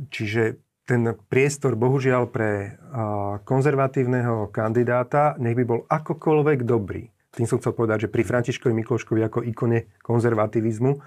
[0.09, 0.57] Čiže
[0.89, 2.81] ten priestor, bohužiaľ, pre
[3.45, 7.13] konzervatívneho kandidáta, nech by bol akokoľvek dobrý.
[7.33, 11.01] Tým som chcel povedať, že pri Františkovi Mikloškovi ako ikone konzervativizmu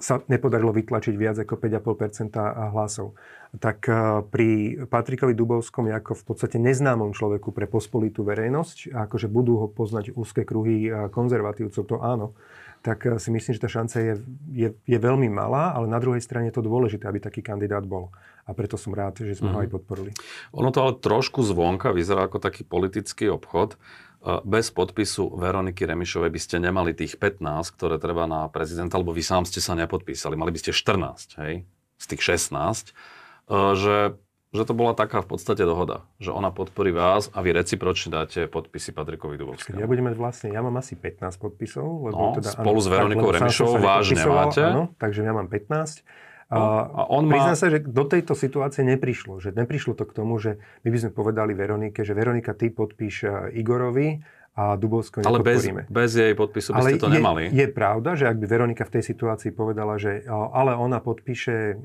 [0.00, 2.32] sa nepodarilo vytlačiť viac ako 5,5%
[2.72, 3.12] hlasov.
[3.60, 3.84] Tak
[4.32, 4.48] pri
[4.88, 10.16] Patrikovi Dubovskom je ako v podstate neznámom človeku pre pospolitú verejnosť, akože budú ho poznať
[10.16, 12.32] úzke kruhy konzervatívcov, to áno,
[12.80, 14.14] tak si myslím, že tá šanca je,
[14.48, 18.08] je, je veľmi malá, ale na druhej strane je to dôležité, aby taký kandidát bol.
[18.48, 20.16] A preto som rád, že sme ho aj podporili.
[20.56, 23.76] Ono to ale trošku zvonka vyzerá ako taký politický obchod.
[24.20, 27.40] Bez podpisu Veroniky Remišovej by ste nemali tých 15,
[27.72, 30.36] ktoré treba na prezidenta, lebo vy sám ste sa nepodpísali.
[30.36, 31.64] Mali by ste 14, hej?
[31.96, 32.92] Z tých 16.
[33.48, 33.96] E, Že,
[34.50, 36.04] že to bola taká v podstate dohoda.
[36.20, 39.80] Že ona podporí vás a vy recipročne dáte podpisy Patrikovi Dubovskému.
[39.80, 42.12] ja budeme vlastne, ja mám asi 15 podpisov.
[42.12, 44.60] Lebo No, teda, spolu s Veronikou Remišovou vážne máte?
[44.60, 46.04] Áno, takže ja mám 15.
[46.50, 49.38] A, No, a on má- Priznám sa, že do tejto situácie neprišlo.
[49.38, 50.50] Že neprišlo to k tomu, že
[50.82, 54.18] my by sme povedali Veronike, že Veronika, ty podpíš e, Igorovi
[54.52, 57.42] a Dubovsko Ale bez, bez jej podpisu by ale ste to je, nemali.
[57.48, 61.78] je pravda, že ak by Veronika v tej situácii povedala, že ale ona podpíše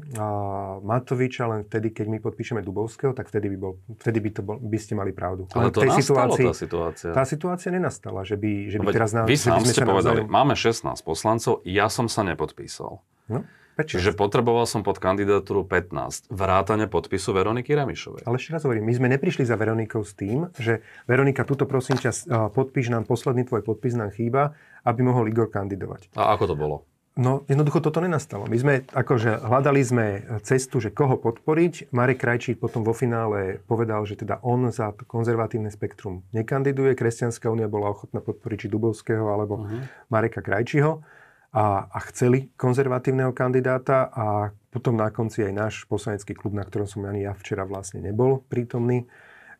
[0.81, 4.57] Matoviča len vtedy, keď my podpíšeme Dubovského, tak vtedy by, bol, vtedy by, to bol,
[4.57, 5.45] by ste mali pravdu.
[5.51, 7.11] Ale Len to nastalo, tá situácia.
[7.11, 10.31] tá situácia nenastala, že by, že No by veď teraz vy sám ste povedali, navzájom-
[10.31, 12.97] máme 16 poslancov, ja som sa nepodpísal.
[13.27, 13.45] No,
[13.75, 13.99] prečo?
[13.99, 16.31] Čiže potreboval som pod kandidatúru 15.
[16.31, 18.23] Vrátane podpisu Veroniky Remišovej.
[18.23, 21.99] Ale ešte raz hovorím, my sme neprišli za Veronikou s tým, že Veronika, tuto prosím
[21.99, 22.15] ťa, a,
[22.49, 24.55] podpíš nám, posledný tvoj podpis nám chýba,
[24.87, 26.15] aby mohol Igor kandidovať.
[26.15, 26.77] A ako to bolo?
[27.15, 28.43] No, jednoducho toto nenastalo.
[28.43, 30.05] My sme, akože, hľadali sme
[30.43, 31.95] cestu, že koho podporiť.
[31.95, 36.91] Marek Krajčík potom vo finále povedal, že teda on za konzervatívne spektrum nekandiduje.
[36.91, 40.11] Kresťanská únia bola ochotná podporiť či Dubovského alebo Mhm.
[40.11, 41.07] Mareka Krajčího
[41.55, 44.25] a, a chceli konzervatívneho kandidáta a
[44.69, 48.43] potom na konci aj náš poslanecký klub, na ktorom som ani ja včera vlastne nebol
[48.45, 49.07] prítomný,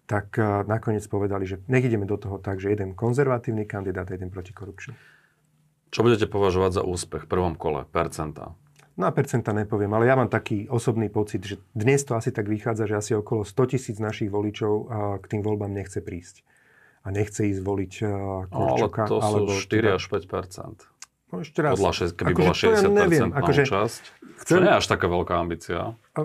[0.03, 4.13] tak a, nakoniec povedali, že nech ideme do toho tak, že jeden konzervatívny kandidát a
[4.13, 4.91] jeden protikorupčný.
[5.89, 7.87] Čo budete považovať za úspech v prvom kole?
[7.87, 8.51] Percentá.
[8.95, 12.47] No a percenta nepoviem, ale ja mám taký osobný pocit, že dnes to asi tak
[12.47, 14.83] vychádza, že asi okolo 100 tisíc našich voličov a,
[15.19, 16.43] k tým voľbám nechce prísť.
[17.05, 18.11] A nechce ísť voliť a,
[18.49, 19.03] No, ale Korčoka.
[19.07, 20.94] to sú alebo 4 teda- až 5 No
[21.43, 21.73] ešte raz.
[21.75, 24.03] Podľa, šes- keby Akože bola to ja 60 neviem, akože účasť.
[24.43, 25.77] chcem- To nie je až taká veľká ambícia.
[26.15, 26.19] A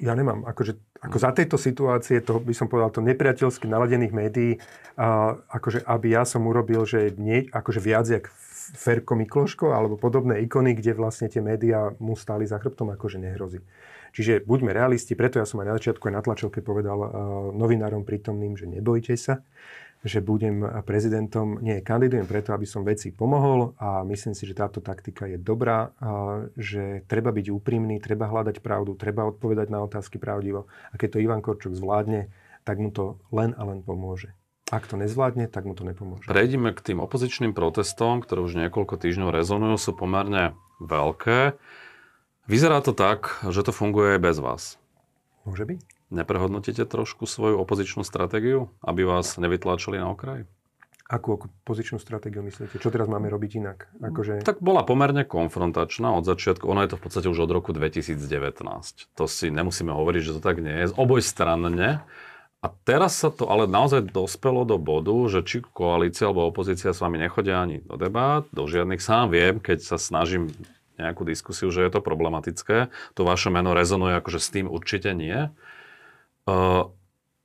[0.00, 4.52] ja nemám, akože, ako za tejto situácie, to by som povedal, to nepriateľsky naladených médií,
[4.96, 8.32] a, akože aby ja som urobil, že nie, akože viac jak
[8.76, 13.60] Ferko Mikloško alebo podobné ikony, kde vlastne tie médiá mu stáli za chrbtom, akože nehrozí.
[14.10, 17.10] Čiže buďme realisti, preto ja som aj na začiatku aj na tlačovke povedal uh,
[17.54, 19.46] novinárom prítomným, že nebojte sa,
[20.00, 21.60] že budem prezidentom.
[21.60, 25.92] Nie, kandidujem preto, aby som veci pomohol a myslím si, že táto taktika je dobrá,
[26.56, 30.72] že treba byť úprimný, treba hľadať pravdu, treba odpovedať na otázky pravdivo.
[30.88, 32.32] A keď to Ivan Korčok zvládne,
[32.64, 34.32] tak mu to len a len pomôže.
[34.70, 36.30] Ak to nezvládne, tak mu to nepomôže.
[36.30, 41.58] Prejdime k tým opozičným protestom, ktoré už niekoľko týždňov rezonujú, sú pomerne veľké.
[42.48, 44.62] Vyzerá to tak, že to funguje aj bez vás.
[45.44, 45.99] Môže byť.
[46.10, 50.42] Neprehodnotíte trošku svoju opozičnú stratégiu, aby vás nevytlačili na okraj?
[51.10, 52.78] Akú opozičnú stratégiu myslíte?
[52.78, 53.90] Čo teraz máme robiť inak?
[53.98, 54.46] Akože...
[54.46, 56.66] Tak bola pomerne konfrontačná od začiatku.
[56.70, 58.18] Ono je to v podstate už od roku 2019.
[59.18, 60.90] To si nemusíme hovoriť, že to tak nie je.
[60.90, 62.06] Z oboj stranne.
[62.62, 67.02] A teraz sa to ale naozaj dospelo do bodu, že či koalícia alebo opozícia s
[67.02, 69.02] vami nechodia ani do debát, do žiadnych.
[69.02, 70.46] Sám viem, keď sa snažím
[71.00, 72.92] nejakú diskusiu, že je to problematické.
[73.16, 75.48] To vaše meno rezonuje akože s tým určite nie.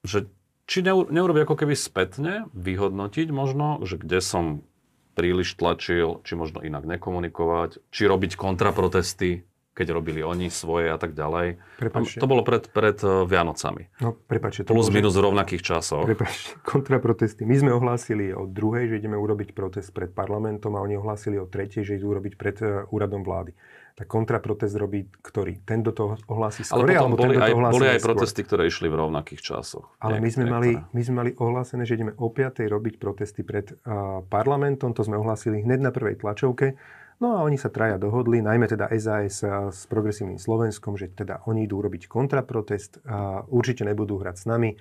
[0.06, 0.30] Že
[0.65, 4.65] či neurobiť ako keby spätne, vyhodnotiť možno, že kde som
[5.15, 11.15] príliš tlačil, či možno inak nekomunikovať, či robiť kontraprotesty, keď robili oni svoje a tak
[11.15, 11.60] ďalej.
[11.80, 12.20] Prepačte.
[12.24, 13.91] To bolo pred, pred eh, Vianocami.
[14.00, 14.63] No, prepačte.
[14.63, 16.08] Plus minus v rovnakých časoch.
[16.08, 17.44] Prepačte, kontraprotesty.
[17.44, 21.48] My sme ohlásili o druhej, že ideme urobiť protest pred parlamentom a oni ohlásili o
[21.48, 23.52] tretej, že idú urobiť pred uh, úradom vlády
[23.96, 25.64] tak kontraprotest robí ktorý?
[25.64, 29.00] Ten do toho ohlási skôr, Ale potom boli, aj, boli aj protesty, ktoré išli v
[29.00, 29.96] rovnakých časoch.
[30.04, 32.60] Ale my sme, mali, my sme mali ohlásené, že ideme o 5.
[32.68, 36.76] robiť protesty pred uh, parlamentom, to sme ohlásili hneď na prvej tlačovke.
[37.24, 39.40] No a oni sa traja dohodli, najmä teda SAS
[39.72, 44.76] s progresívnym Slovenskom, že teda oni idú robiť kontraprotest, a určite nebudú hrať s nami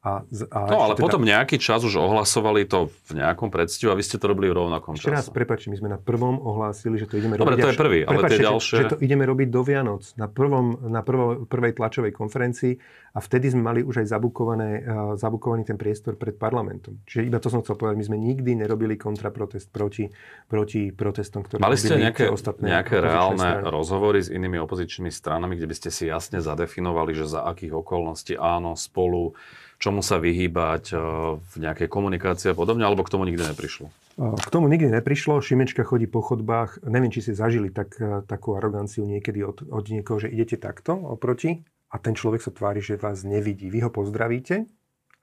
[0.00, 1.04] a, a no ale teda...
[1.04, 4.56] potom nejaký čas už ohlasovali to v nejakom predstihu a vy ste to robili v
[4.56, 5.04] rovnakom čase.
[5.04, 7.60] Ešte raz, prepáčte, my sme na prvom ohlásili, že to ideme Dobre, robiť...
[7.60, 8.76] Dobre, to je prvý, ale tie ďalšie...
[8.80, 12.80] Že, že to ideme robiť do Vianoc, na, prvom, na prvo, prvej tlačovej konferencii
[13.12, 16.96] a vtedy sme mali už aj zabukované, uh, zabukovaný ten priestor pred parlamentom.
[17.04, 20.08] Čiže iba to som chcel povedať, my sme nikdy nerobili kontraprotest proti,
[20.48, 23.68] proti protestom, ktoré Mali ste nejaké, ostatné nejaké reálne strany.
[23.68, 28.40] rozhovory s inými opozičnými stranami, kde by ste si jasne zadefinovali, že za akých okolností
[28.40, 29.36] áno, spolu
[29.80, 30.98] čomu sa vyhýbať eh,
[31.40, 33.88] v nejakej komunikácii a podobne, alebo k tomu nikdy neprišlo?
[34.20, 35.40] K tomu nikdy neprišlo.
[35.40, 36.84] Šimečka chodí po chodbách.
[36.84, 40.92] Neviem, či si zažili tak, eh, takú aroganciu niekedy od, od niekoho, že idete takto
[40.92, 43.72] oproti a ten človek sa tvári, že vás nevidí.
[43.72, 44.68] Vy ho pozdravíte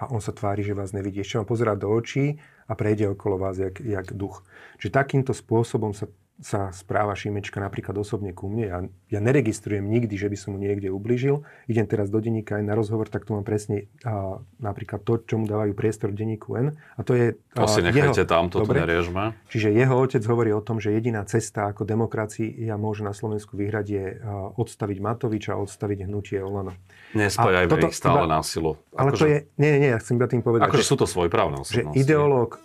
[0.01, 1.21] a on sa tvári, že vás nevidí.
[1.21, 4.41] Ešte vám pozerá do očí a prejde okolo vás jak, jak duch.
[4.81, 8.65] Čiže takýmto spôsobom sa sa správa Šimečka napríklad osobne ku mne.
[8.69, 11.41] Ja, ja neregistrujem nikdy, že by som mu niekde ubližil.
[11.65, 15.41] Idem teraz do denníka aj na rozhovor, tak tu mám presne a, napríklad to, čo
[15.41, 16.77] mu dávajú priestor v denníku N.
[16.93, 17.41] A to je...
[17.57, 19.33] To si nechajte jeho, tam, to dobre, neriežme.
[19.49, 23.57] Čiže jeho otec hovorí o tom, že jediná cesta ako demokracii ja môže na Slovensku
[23.57, 26.77] vyhrať je a, odstaviť Matoviča a odstaviť hnutie Olano.
[27.17, 28.77] Nespájajme ich stále iba, na silu.
[28.93, 29.37] Ale akože, to je...
[29.57, 30.69] Nie, nie, nie, ja chcem iba tým povedať.
[30.69, 31.97] Akože sú to svojprávne osobnosti.
[31.97, 32.61] Že ideológ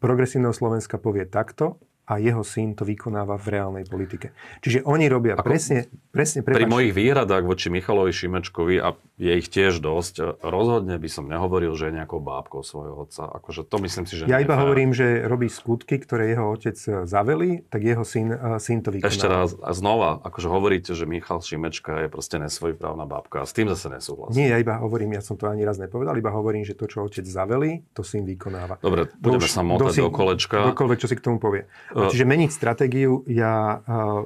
[0.00, 4.36] progresívneho Slovenska povie takto a jeho syn to vykonáva v reálnej politike.
[4.60, 9.48] Čiže oni robia Ako presne, presne Pri mojich výhradách voči Michalovi Šimečkovi, a je ich
[9.48, 13.24] tiež dosť, rozhodne by som nehovoril, že je nejakou bábkou svojho otca.
[13.30, 16.76] Akože to myslím si, že Ja iba hovorím, že robí skutky, ktoré jeho otec
[17.08, 19.08] zaveli, tak jeho syn, eh, syn to vykonáva.
[19.08, 23.40] Ešte raz, a znova, akože hovoríte, že Michal Šimečka je proste nesvojprávna bábka.
[23.40, 24.36] A s tým zase nesúhlasím.
[24.36, 27.08] Nie, ja iba hovorím, ja som to ani raz nepovedal, iba hovorím, že to, čo
[27.08, 28.76] otec zaveli, to syn vykonáva.
[28.84, 30.74] Dobre, budeme sa motať do kolečka.
[30.74, 31.64] Dokoľvek, čo si k tomu povie.
[31.94, 33.78] Čiže meniť stratégiu, ja,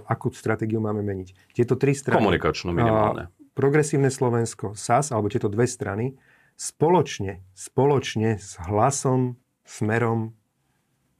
[0.08, 1.52] akú stratégiu máme meniť?
[1.52, 2.16] Tieto tri strany.
[2.16, 3.28] Komunikačnú minimálne.
[3.52, 6.16] Progresívne Slovensko, SAS, alebo tieto dve strany,
[6.56, 9.36] spoločne, spoločne s hlasom,
[9.68, 10.32] smerom,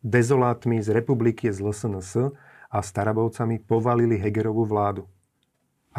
[0.01, 2.33] dezolátmi z republiky z LSNS
[2.71, 5.05] a starabovcami povalili Hegerovú vládu.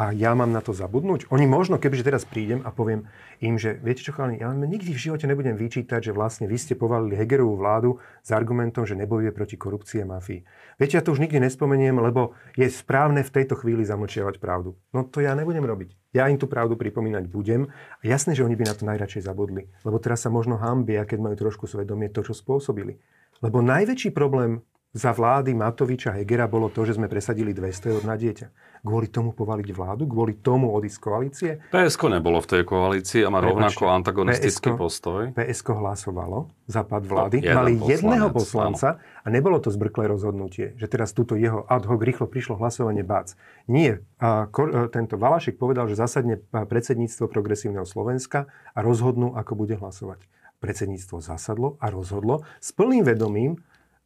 [0.00, 1.28] A ja mám na to zabudnúť?
[1.28, 3.04] Oni možno, kebyže teraz prídem a poviem
[3.44, 6.56] im, že viete čo, chalani, ja vám nikdy v živote nebudem vyčítať, že vlastne vy
[6.56, 10.40] ste povalili Hegerovú vládu s argumentom, že nebojuje proti korupcii a mafii.
[10.80, 14.72] Viete, ja to už nikdy nespomeniem, lebo je správne v tejto chvíli zamlčiavať pravdu.
[14.96, 15.92] No to ja nebudem robiť.
[16.16, 17.68] Ja im tú pravdu pripomínať budem.
[18.00, 19.68] A jasné, že oni by na to najradšej zabudli.
[19.84, 22.96] Lebo teraz sa možno hambia, keď majú trošku svedomie to, čo spôsobili.
[23.44, 28.18] Lebo najväčší problém za vlády Matoviča Hegera bolo to, že sme presadili 200 eur na
[28.18, 28.50] dieťa.
[28.82, 30.02] Kvôli tomu povaliť vládu?
[30.08, 31.50] Kvôli tomu odísť z koalície?
[31.70, 35.20] PSK nebolo v tej koalícii a má rovnako Prepačte, antagonistický PSK postoj.
[35.36, 37.38] PSK hlasovalo za pad vlády.
[37.38, 38.88] No, jeden Mali poslanec, jedného poslanca
[39.22, 43.38] a nebolo to zbrklé rozhodnutie, že teraz túto jeho ad hoc rýchlo prišlo hlasovanie bác.
[43.70, 44.02] Nie.
[44.18, 49.78] A, ko, a tento Valašek povedal, že zasadne predsedníctvo Progresívneho Slovenska a rozhodnú, ako bude
[49.78, 50.24] hlasovať.
[50.58, 53.60] Predsedníctvo zasadlo a rozhodlo s plným vedomím,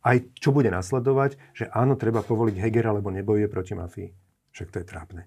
[0.05, 4.13] aj čo bude nasledovať, že áno, treba povoliť Hegera, lebo nebojuje proti mafii.
[4.53, 5.23] Však to je trápne.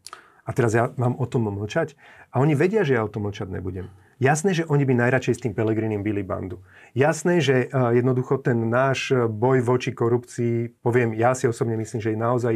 [0.47, 1.99] A teraz ja mám o tom mlčať?
[2.31, 3.91] A oni vedia, že ja o tom mlčať nebudem.
[4.17, 6.63] Jasné, že oni by najradšej s tým Pelegrinim byli bandu.
[6.95, 12.15] Jasné, že uh, jednoducho ten náš boj voči korupcii, poviem, ja si osobne myslím, že
[12.15, 12.55] je naozaj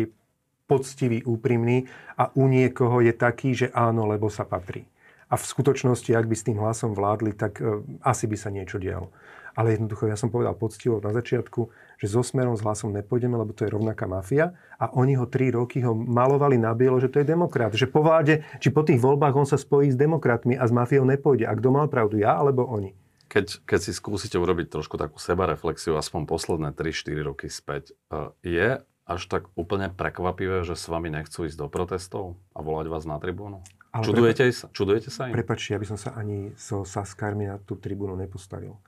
[0.66, 4.88] poctivý, úprimný a u niekoho je taký, že áno, lebo sa patrí.
[5.28, 8.80] A v skutočnosti, ak by s tým hlasom vládli, tak uh, asi by sa niečo
[8.80, 9.12] dialo.
[9.52, 11.68] Ale jednoducho, ja som povedal poctivo na začiatku,
[12.02, 14.58] že so Smerom s hlasom nepôjdeme, lebo to je rovnaká mafia.
[14.82, 17.78] A oni ho tri roky ho malovali na bielo, že to je demokrat.
[17.78, 21.06] Že po vláde, či po tých voľbách on sa spojí s demokratmi a s mafiou
[21.06, 21.46] nepôjde.
[21.46, 22.98] A kto mal pravdu, ja alebo oni?
[23.30, 28.70] Keď, keď si skúsite urobiť trošku takú sebareflexiu, aspoň posledné 3-4 roky späť, e, je
[29.06, 33.22] až tak úplne prekvapivé, že s vami nechcú ísť do protestov a volať vás na
[33.22, 33.62] tribúnu?
[33.92, 35.36] Ale čudujete, prepa- sa, čudujete sa im?
[35.36, 38.80] Prepačte, ja by som sa ani so Saskármi na tú tribúnu nepostavil.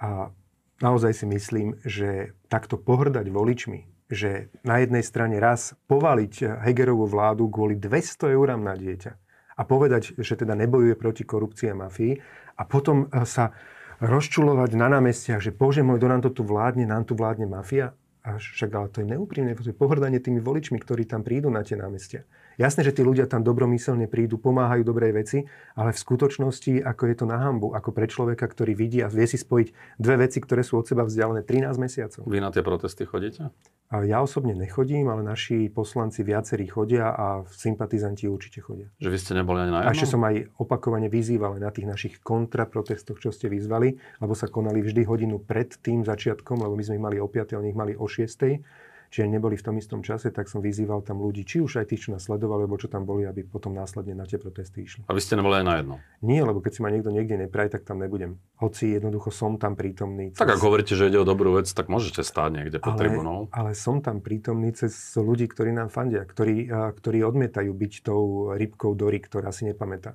[0.00, 0.32] A
[0.80, 7.46] naozaj si myslím, že takto pohrdať voličmi, že na jednej strane raz povaliť Hegerovú vládu
[7.46, 9.12] kvôli 200 eurám na dieťa
[9.56, 12.18] a povedať, že teda nebojuje proti korupcii a mafii
[12.56, 13.52] a potom sa
[14.00, 17.92] rozčulovať na námestiach, že bože môj, do nám to tu vládne, nám tu vládne mafia.
[18.20, 21.64] A však ale to je neúprimné, to je pohrdanie tými voličmi, ktorí tam prídu na
[21.64, 22.28] tie námestia.
[22.60, 25.38] Jasné, že tí ľudia tam dobromyselne prídu, pomáhajú dobrej veci,
[25.72, 29.24] ale v skutočnosti, ako je to na hambu, ako pre človeka, ktorý vidí a vie
[29.24, 32.28] si spojiť dve veci, ktoré sú od seba vzdialené 13 mesiacov.
[32.28, 33.48] Vy na tie protesty chodíte?
[33.88, 38.92] A ja osobne nechodím, ale naši poslanci viacerí chodia a sympatizanti určite chodia.
[39.00, 39.90] Že vy ste neboli ani na jednom?
[39.90, 44.52] A ešte som aj opakovane vyzýval na tých našich kontraprotestoch, čo ste vyzvali, lebo sa
[44.52, 47.56] konali vždy hodinu pred tým začiatkom, lebo my sme ich mali o 5.
[47.56, 51.02] a oni ich mali o 6 čiže neboli v tom istom čase, tak som vyzýval
[51.02, 53.74] tam ľudí, či už aj tých, čo nás sledovali, alebo čo tam boli, aby potom
[53.74, 55.02] následne na tie protesty išli.
[55.04, 55.94] A vy ste neboli aj na jedno?
[56.22, 58.38] Nie, lebo keď si ma niekto niekde nepraje, tak tam nebudem.
[58.62, 60.32] Hoci jednoducho som tam prítomný.
[60.32, 60.40] Cez...
[60.40, 63.50] Tak ak hovoríte, že ide o dobrú vec, tak môžete stáť niekde pod tribunou.
[63.50, 68.94] Ale som tam prítomný cez ľudí, ktorí nám fandia, ktorí, ktorí odmietajú byť tou rybkou
[68.94, 70.14] Dory, ktorá si nepamätá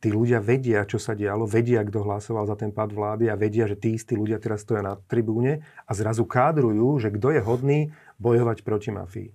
[0.00, 3.64] tí ľudia vedia, čo sa dialo, vedia, kto hlasoval za ten pád vlády a vedia,
[3.64, 7.78] že tí istí ľudia teraz stoja na tribúne a zrazu kádrujú, že kto je hodný
[8.20, 9.30] bojovať proti mafii.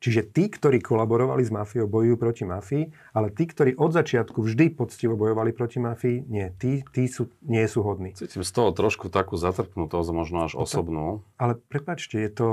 [0.00, 4.72] Čiže tí, ktorí kolaborovali s mafiou, bojujú proti mafii, ale tí, ktorí od začiatku vždy
[4.72, 8.16] poctivo bojovali proti mafii, nie, tí, tí sú, nie sú hodní.
[8.16, 11.20] Cítim z toho trošku takú zatrpnutosť, možno až osobnú.
[11.36, 12.48] Ale prepačte, je to,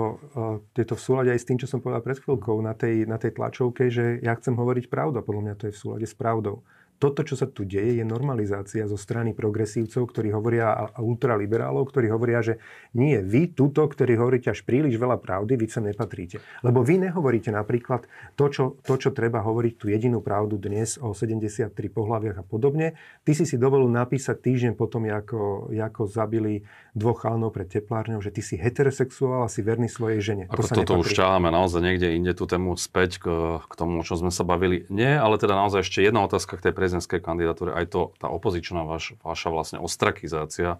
[0.75, 3.15] je to v súlade aj s tým, čo som povedal pred chvíľkou na tej, na
[3.15, 6.67] tej tlačovke, že ja chcem hovoriť pravdu podľa mňa to je v súlade s pravdou
[6.97, 12.09] toto, čo sa tu deje, je normalizácia zo strany progresívcov, ktorí hovoria, a ultraliberálov, ktorí
[12.09, 12.57] hovoria, že
[12.97, 16.41] nie, vy tuto, ktorí hovoríte až príliš veľa pravdy, vy sa nepatríte.
[16.65, 21.13] Lebo vy nehovoríte napríklad to, čo, to, čo treba hovoriť, tú jedinú pravdu dnes o
[21.13, 22.97] 73 pohľaviach a podobne.
[23.21, 26.65] Ty si si dovolil napísať týždeň potom, ako, ako zabili
[26.97, 30.43] dvoch chalnov pred teplárňou, že ty si heterosexuál a si verný svojej žene.
[30.49, 33.25] Ako to toto už ťaháme naozaj niekde inde tú tému späť k,
[33.61, 34.89] k tomu, o čom sme sa bavili.
[34.89, 38.87] Nie, ale teda naozaj ešte jedna otázka k tej prezidentskej kandidatúre, aj to, tá opozičná
[38.87, 40.79] vaš, vaša vlastne ostrakizácia,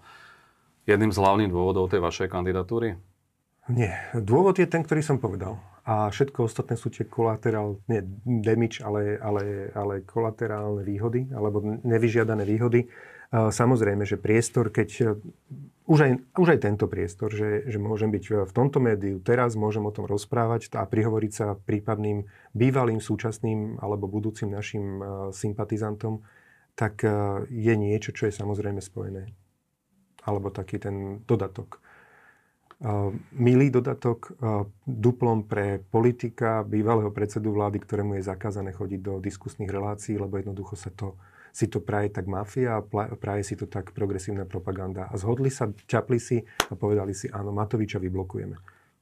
[0.88, 2.96] jedným z hlavných dôvodov tej vašej kandidatúry?
[3.68, 4.08] Nie.
[4.16, 5.60] Dôvod je ten, ktorý som povedal.
[5.84, 12.48] A všetko ostatné sú tie kolaterál, nie damage, ale, ale, ale kolaterálne výhody, alebo nevyžiadané
[12.48, 12.88] výhody.
[13.32, 15.20] Samozrejme, že priestor, keď
[15.88, 19.80] už aj, už aj tento priestor, že, že môžem byť v tomto médiu, teraz môžem
[19.88, 26.20] o tom rozprávať a prihovoriť sa prípadným bývalým, súčasným alebo budúcim našim uh, sympatizantom,
[26.76, 29.32] tak uh, je niečo, čo je samozrejme spojené.
[30.28, 31.80] Alebo taký ten dodatok.
[32.78, 34.38] Uh, milý dodatok,
[34.84, 40.76] duplom pre politika, bývalého predsedu vlády, ktorému je zakázané chodiť do diskusných relácií, lebo jednoducho
[40.76, 41.16] sa to
[41.58, 42.84] si to praje tak mafia a
[43.18, 45.10] praje si to tak progresívna propaganda.
[45.10, 48.54] A zhodli sa, ťapli si a povedali si, áno, Matoviča vyblokujeme.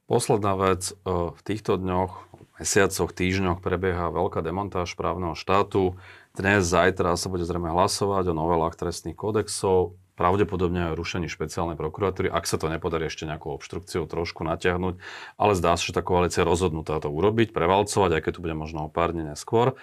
[0.09, 6.01] Posledná vec, e, v týchto dňoch, mesiacoch, týždňoch prebieha veľká demontáž právneho štátu.
[6.33, 12.25] Dnes, zajtra sa bude zrejme hlasovať o novelách trestných kódexov, pravdepodobne aj rušení špeciálnej prokuratúry,
[12.33, 14.97] ak sa to nepodarí ešte nejakou obštrukciou trošku natiahnuť,
[15.37, 18.55] ale zdá sa, že tá koalícia je rozhodnutá to urobiť, prevalcovať, aj keď to bude
[18.57, 19.77] možno o pár dní neskôr.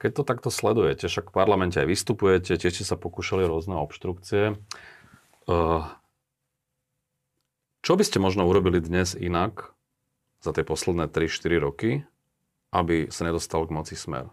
[0.00, 4.56] Keď to takto sledujete, však v parlamente aj vystupujete, tiež ste sa pokúšali rôzne obštrukcie.
[5.44, 5.82] Eh,
[7.84, 9.76] čo by ste možno urobili dnes inak,
[10.40, 11.90] za tie posledné 3-4 roky,
[12.72, 14.32] aby sa nedostal k moci smer?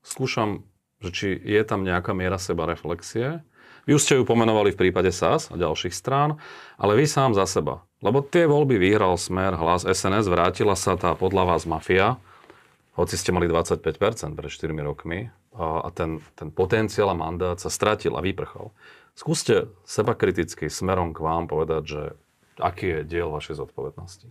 [0.00, 0.64] Skúšam,
[1.04, 3.44] že či je tam nejaká miera seba reflexie.
[3.84, 6.40] Vy už ste ju pomenovali v prípade SAS a ďalších strán,
[6.80, 7.84] ale vy sám za seba.
[8.00, 12.16] Lebo tie voľby vyhral smer, hlas SNS, vrátila sa tá podľa vás mafia,
[12.96, 13.84] hoci ste mali 25%
[14.32, 18.72] pred 4 rokmi a ten, ten potenciál a mandát sa stratil a vyprchol.
[19.16, 22.02] Skúste seba kriticky smerom k vám povedať, že
[22.56, 24.26] aký je diel vašej zodpovednosti?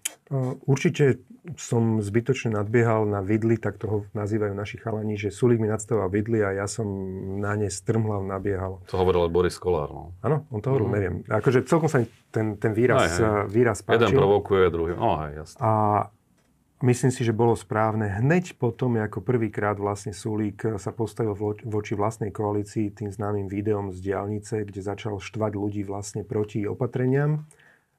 [0.65, 1.21] Určite
[1.57, 6.41] som zbytočne nadbiehal na vidly, tak toho nazývajú naši chalani, že Sulík mi nadstával vidly
[6.41, 6.85] a ja som
[7.37, 8.81] na ne strmhlav nabiehal.
[8.89, 10.17] To hovoril aj Boris Kolár, no.
[10.25, 10.93] Áno, on to hovoril, mm.
[10.97, 11.15] neviem.
[11.29, 12.01] Akože celkom sa
[12.33, 13.53] ten, ten výraz, aj, hej.
[13.53, 14.09] výraz páčil.
[14.09, 15.59] Jeden provokuje, druhý, no hej, jasne.
[15.61, 15.71] A
[16.85, 21.33] myslím si, že bolo správne hneď potom, ako prvýkrát vlastne Sulík sa postavil
[21.65, 27.49] voči vlastnej koalícii tým známym videom z diálnice, kde začal štvať ľudí vlastne proti opatreniam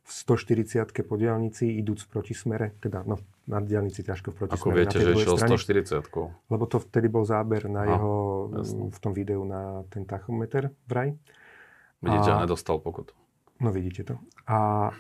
[0.07, 3.19] v 140 po diálnici idúc proti smere, teda no,
[3.51, 4.63] na diálnici ťažko v protismere.
[4.63, 8.15] Ako viete, že išiel 140 Lebo to vtedy bol záber na jeho,
[8.55, 8.95] jasne.
[8.95, 11.11] v tom videu na ten tachometer vraj.
[11.99, 13.19] Vidíte, a nedostal pokutu.
[13.59, 14.15] No vidíte to.
[14.47, 14.91] A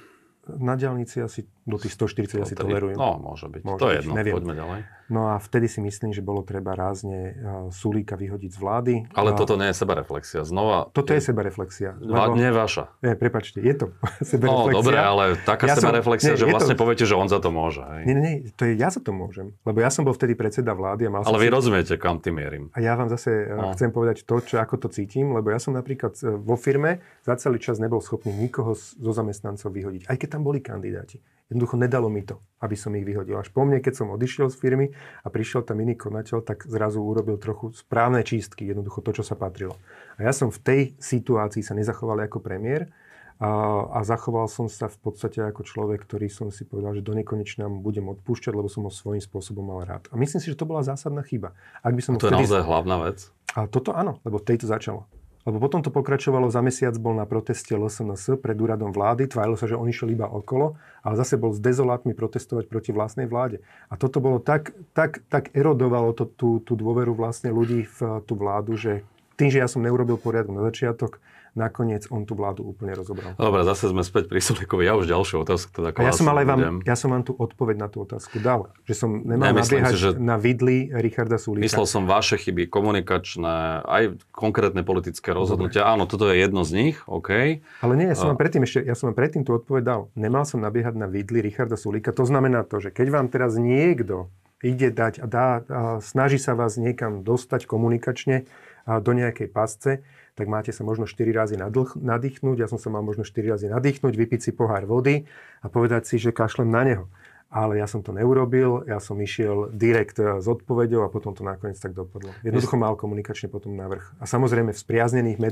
[0.59, 2.95] na diálnici asi do tých 140 asi tolerujem.
[2.95, 3.63] No, môže byť.
[3.67, 4.35] Môže to je jedno, neviem.
[4.39, 4.81] poďme ďalej.
[5.07, 7.35] No a vtedy si myslím, že bolo treba rázne uh,
[7.71, 8.95] Sulíka vyhodiť z vlády.
[9.15, 9.39] Ale a...
[9.39, 10.43] toto nie je sebareflexia.
[10.43, 10.91] Znova...
[10.91, 11.99] Toto je, je sebareflexia.
[11.99, 12.35] Lebo...
[12.35, 12.91] Nie vaša.
[13.03, 13.87] Nie, prepačte, je to
[14.31, 14.75] sebareflexia.
[14.75, 16.39] No, dobre, ale taká ja sebareflexia, som...
[16.39, 16.83] nie, že vlastne to...
[16.83, 17.83] poviete, že on za to môže.
[17.83, 18.03] Hej.
[18.07, 19.55] Nie, nie, to je ja za to môžem.
[19.63, 21.55] Lebo ja som bol vtedy predseda vlády a mal Ale som vy si...
[21.55, 22.65] rozumiete, kam tým mierim.
[22.75, 23.75] A ja vám zase no.
[23.75, 27.39] chcem povedať to, čo, ako to cítim, lebo ja som napríklad e, vo firme za
[27.39, 31.23] celý čas nebol schopný nikoho zo zamestnancov vyhodiť, aj keď tam boli kandidáti.
[31.47, 33.39] Jednoducho nedalo mi to, aby som ich vyhodil.
[33.39, 34.87] Až po mne, keď som odišiel z firmy
[35.23, 39.39] a prišiel tam iný konateľ, tak zrazu urobil trochu správne čistky, jednoducho to, čo sa
[39.39, 39.79] patrilo.
[40.19, 42.91] A ja som v tej situácii sa nezachoval ako premiér
[43.39, 47.15] a, a zachoval som sa v podstate ako človek, ktorý som si povedal, že do
[47.15, 50.11] nekonečna mu budem odpúšťať, lebo som ho svojím spôsobom mal rád.
[50.11, 51.55] A myslím si, že to bola zásadná chyba.
[51.79, 52.43] Ak by som a to vtedy...
[52.43, 53.31] je naozaj hlavná vec?
[53.55, 55.07] A toto áno, lebo tej to začalo.
[55.47, 59.71] Lebo potom to pokračovalo, za mesiac bol na proteste LSNS pred úradom vlády, tvárilo sa,
[59.71, 60.75] že on išiel iba okolo,
[61.07, 63.63] ale zase bol s dezolátmi protestovať proti vlastnej vláde.
[63.87, 68.35] A toto bolo tak, tak, tak erodovalo to, tú, tú dôveru vlastne ľudí v tú
[68.35, 69.07] vládu, že
[69.39, 71.23] tým, že ja som neurobil poriadok na začiatok,
[71.57, 73.33] nakoniec on tú vládu úplne rozobral.
[73.35, 74.85] Dobre, zase sme späť pri Sulíkovi.
[74.85, 77.89] Ja už ďalšiu otázku teda ja som, ale vám, ja som vám tú odpoveď na
[77.89, 78.69] tú otázku dal.
[78.85, 81.65] Že som nemal ne, nabiehať si, že na vidli Richarda Sulíka.
[81.65, 85.83] Myslel som vaše chyby, komunikačné, aj konkrétne politické rozhodnutia.
[85.83, 85.93] Dobre.
[85.97, 87.65] Áno, toto je jedno z nich, OK.
[87.81, 90.01] Ale nie, ja som vám predtým ešte, ja som vám predtým tú odpoveď dal.
[90.13, 92.13] Nemal som nabiehať na vidli Richarda Sulíka.
[92.13, 94.29] To znamená to, že keď vám teraz niekto
[94.61, 98.49] ide dať a, dá, a snaží sa vás niekam dostať komunikačne
[98.87, 100.07] a do nejakej pasce,
[100.37, 102.57] tak máte sa možno 4 razy nadlh, nadýchnuť.
[102.61, 105.25] Ja som sa mal možno 4 razy nadýchnuť, vypiť si pohár vody
[105.65, 107.05] a povedať si, že kašlem na neho.
[107.47, 111.79] Ale ja som to neurobil, ja som išiel direkt s odpoveďou a potom to nakoniec
[111.79, 112.35] tak dopadlo.
[112.43, 114.03] Jednoducho mal komunikačne potom navrh.
[114.19, 114.81] A samozrejme v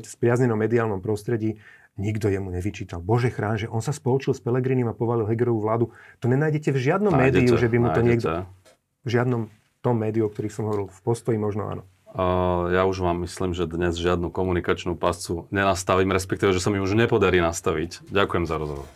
[0.04, 1.62] spriaznenom mediálnom prostredí
[1.94, 2.98] nikto jemu nevyčítal.
[2.98, 5.94] Bože chrán, že on sa spoločil s Pelegrinim a povalil Hegerovú vládu.
[6.18, 8.10] To nenájdete v žiadnom nájdete, médiu, že by mu to nájdete.
[8.10, 8.28] niekto...
[9.06, 9.42] V žiadnom
[9.78, 11.86] tom médiu, o ktorých som hovoril, v postoji možno áno.
[12.14, 16.78] Uh, ja už vám myslím, že dnes žiadnu komunikačnú pascu nenastavím, respektíve, že sa mi
[16.78, 18.06] už nepodarí nastaviť.
[18.06, 18.86] Ďakujem za rozhovor.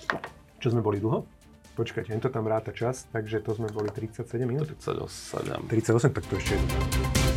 [0.63, 1.27] Čo sme boli dlho?
[1.75, 4.71] Počkajte, to tam ráta čas, takže to sme boli 37 minút.
[4.71, 5.67] 38.
[5.67, 7.28] 38, tak to ešte je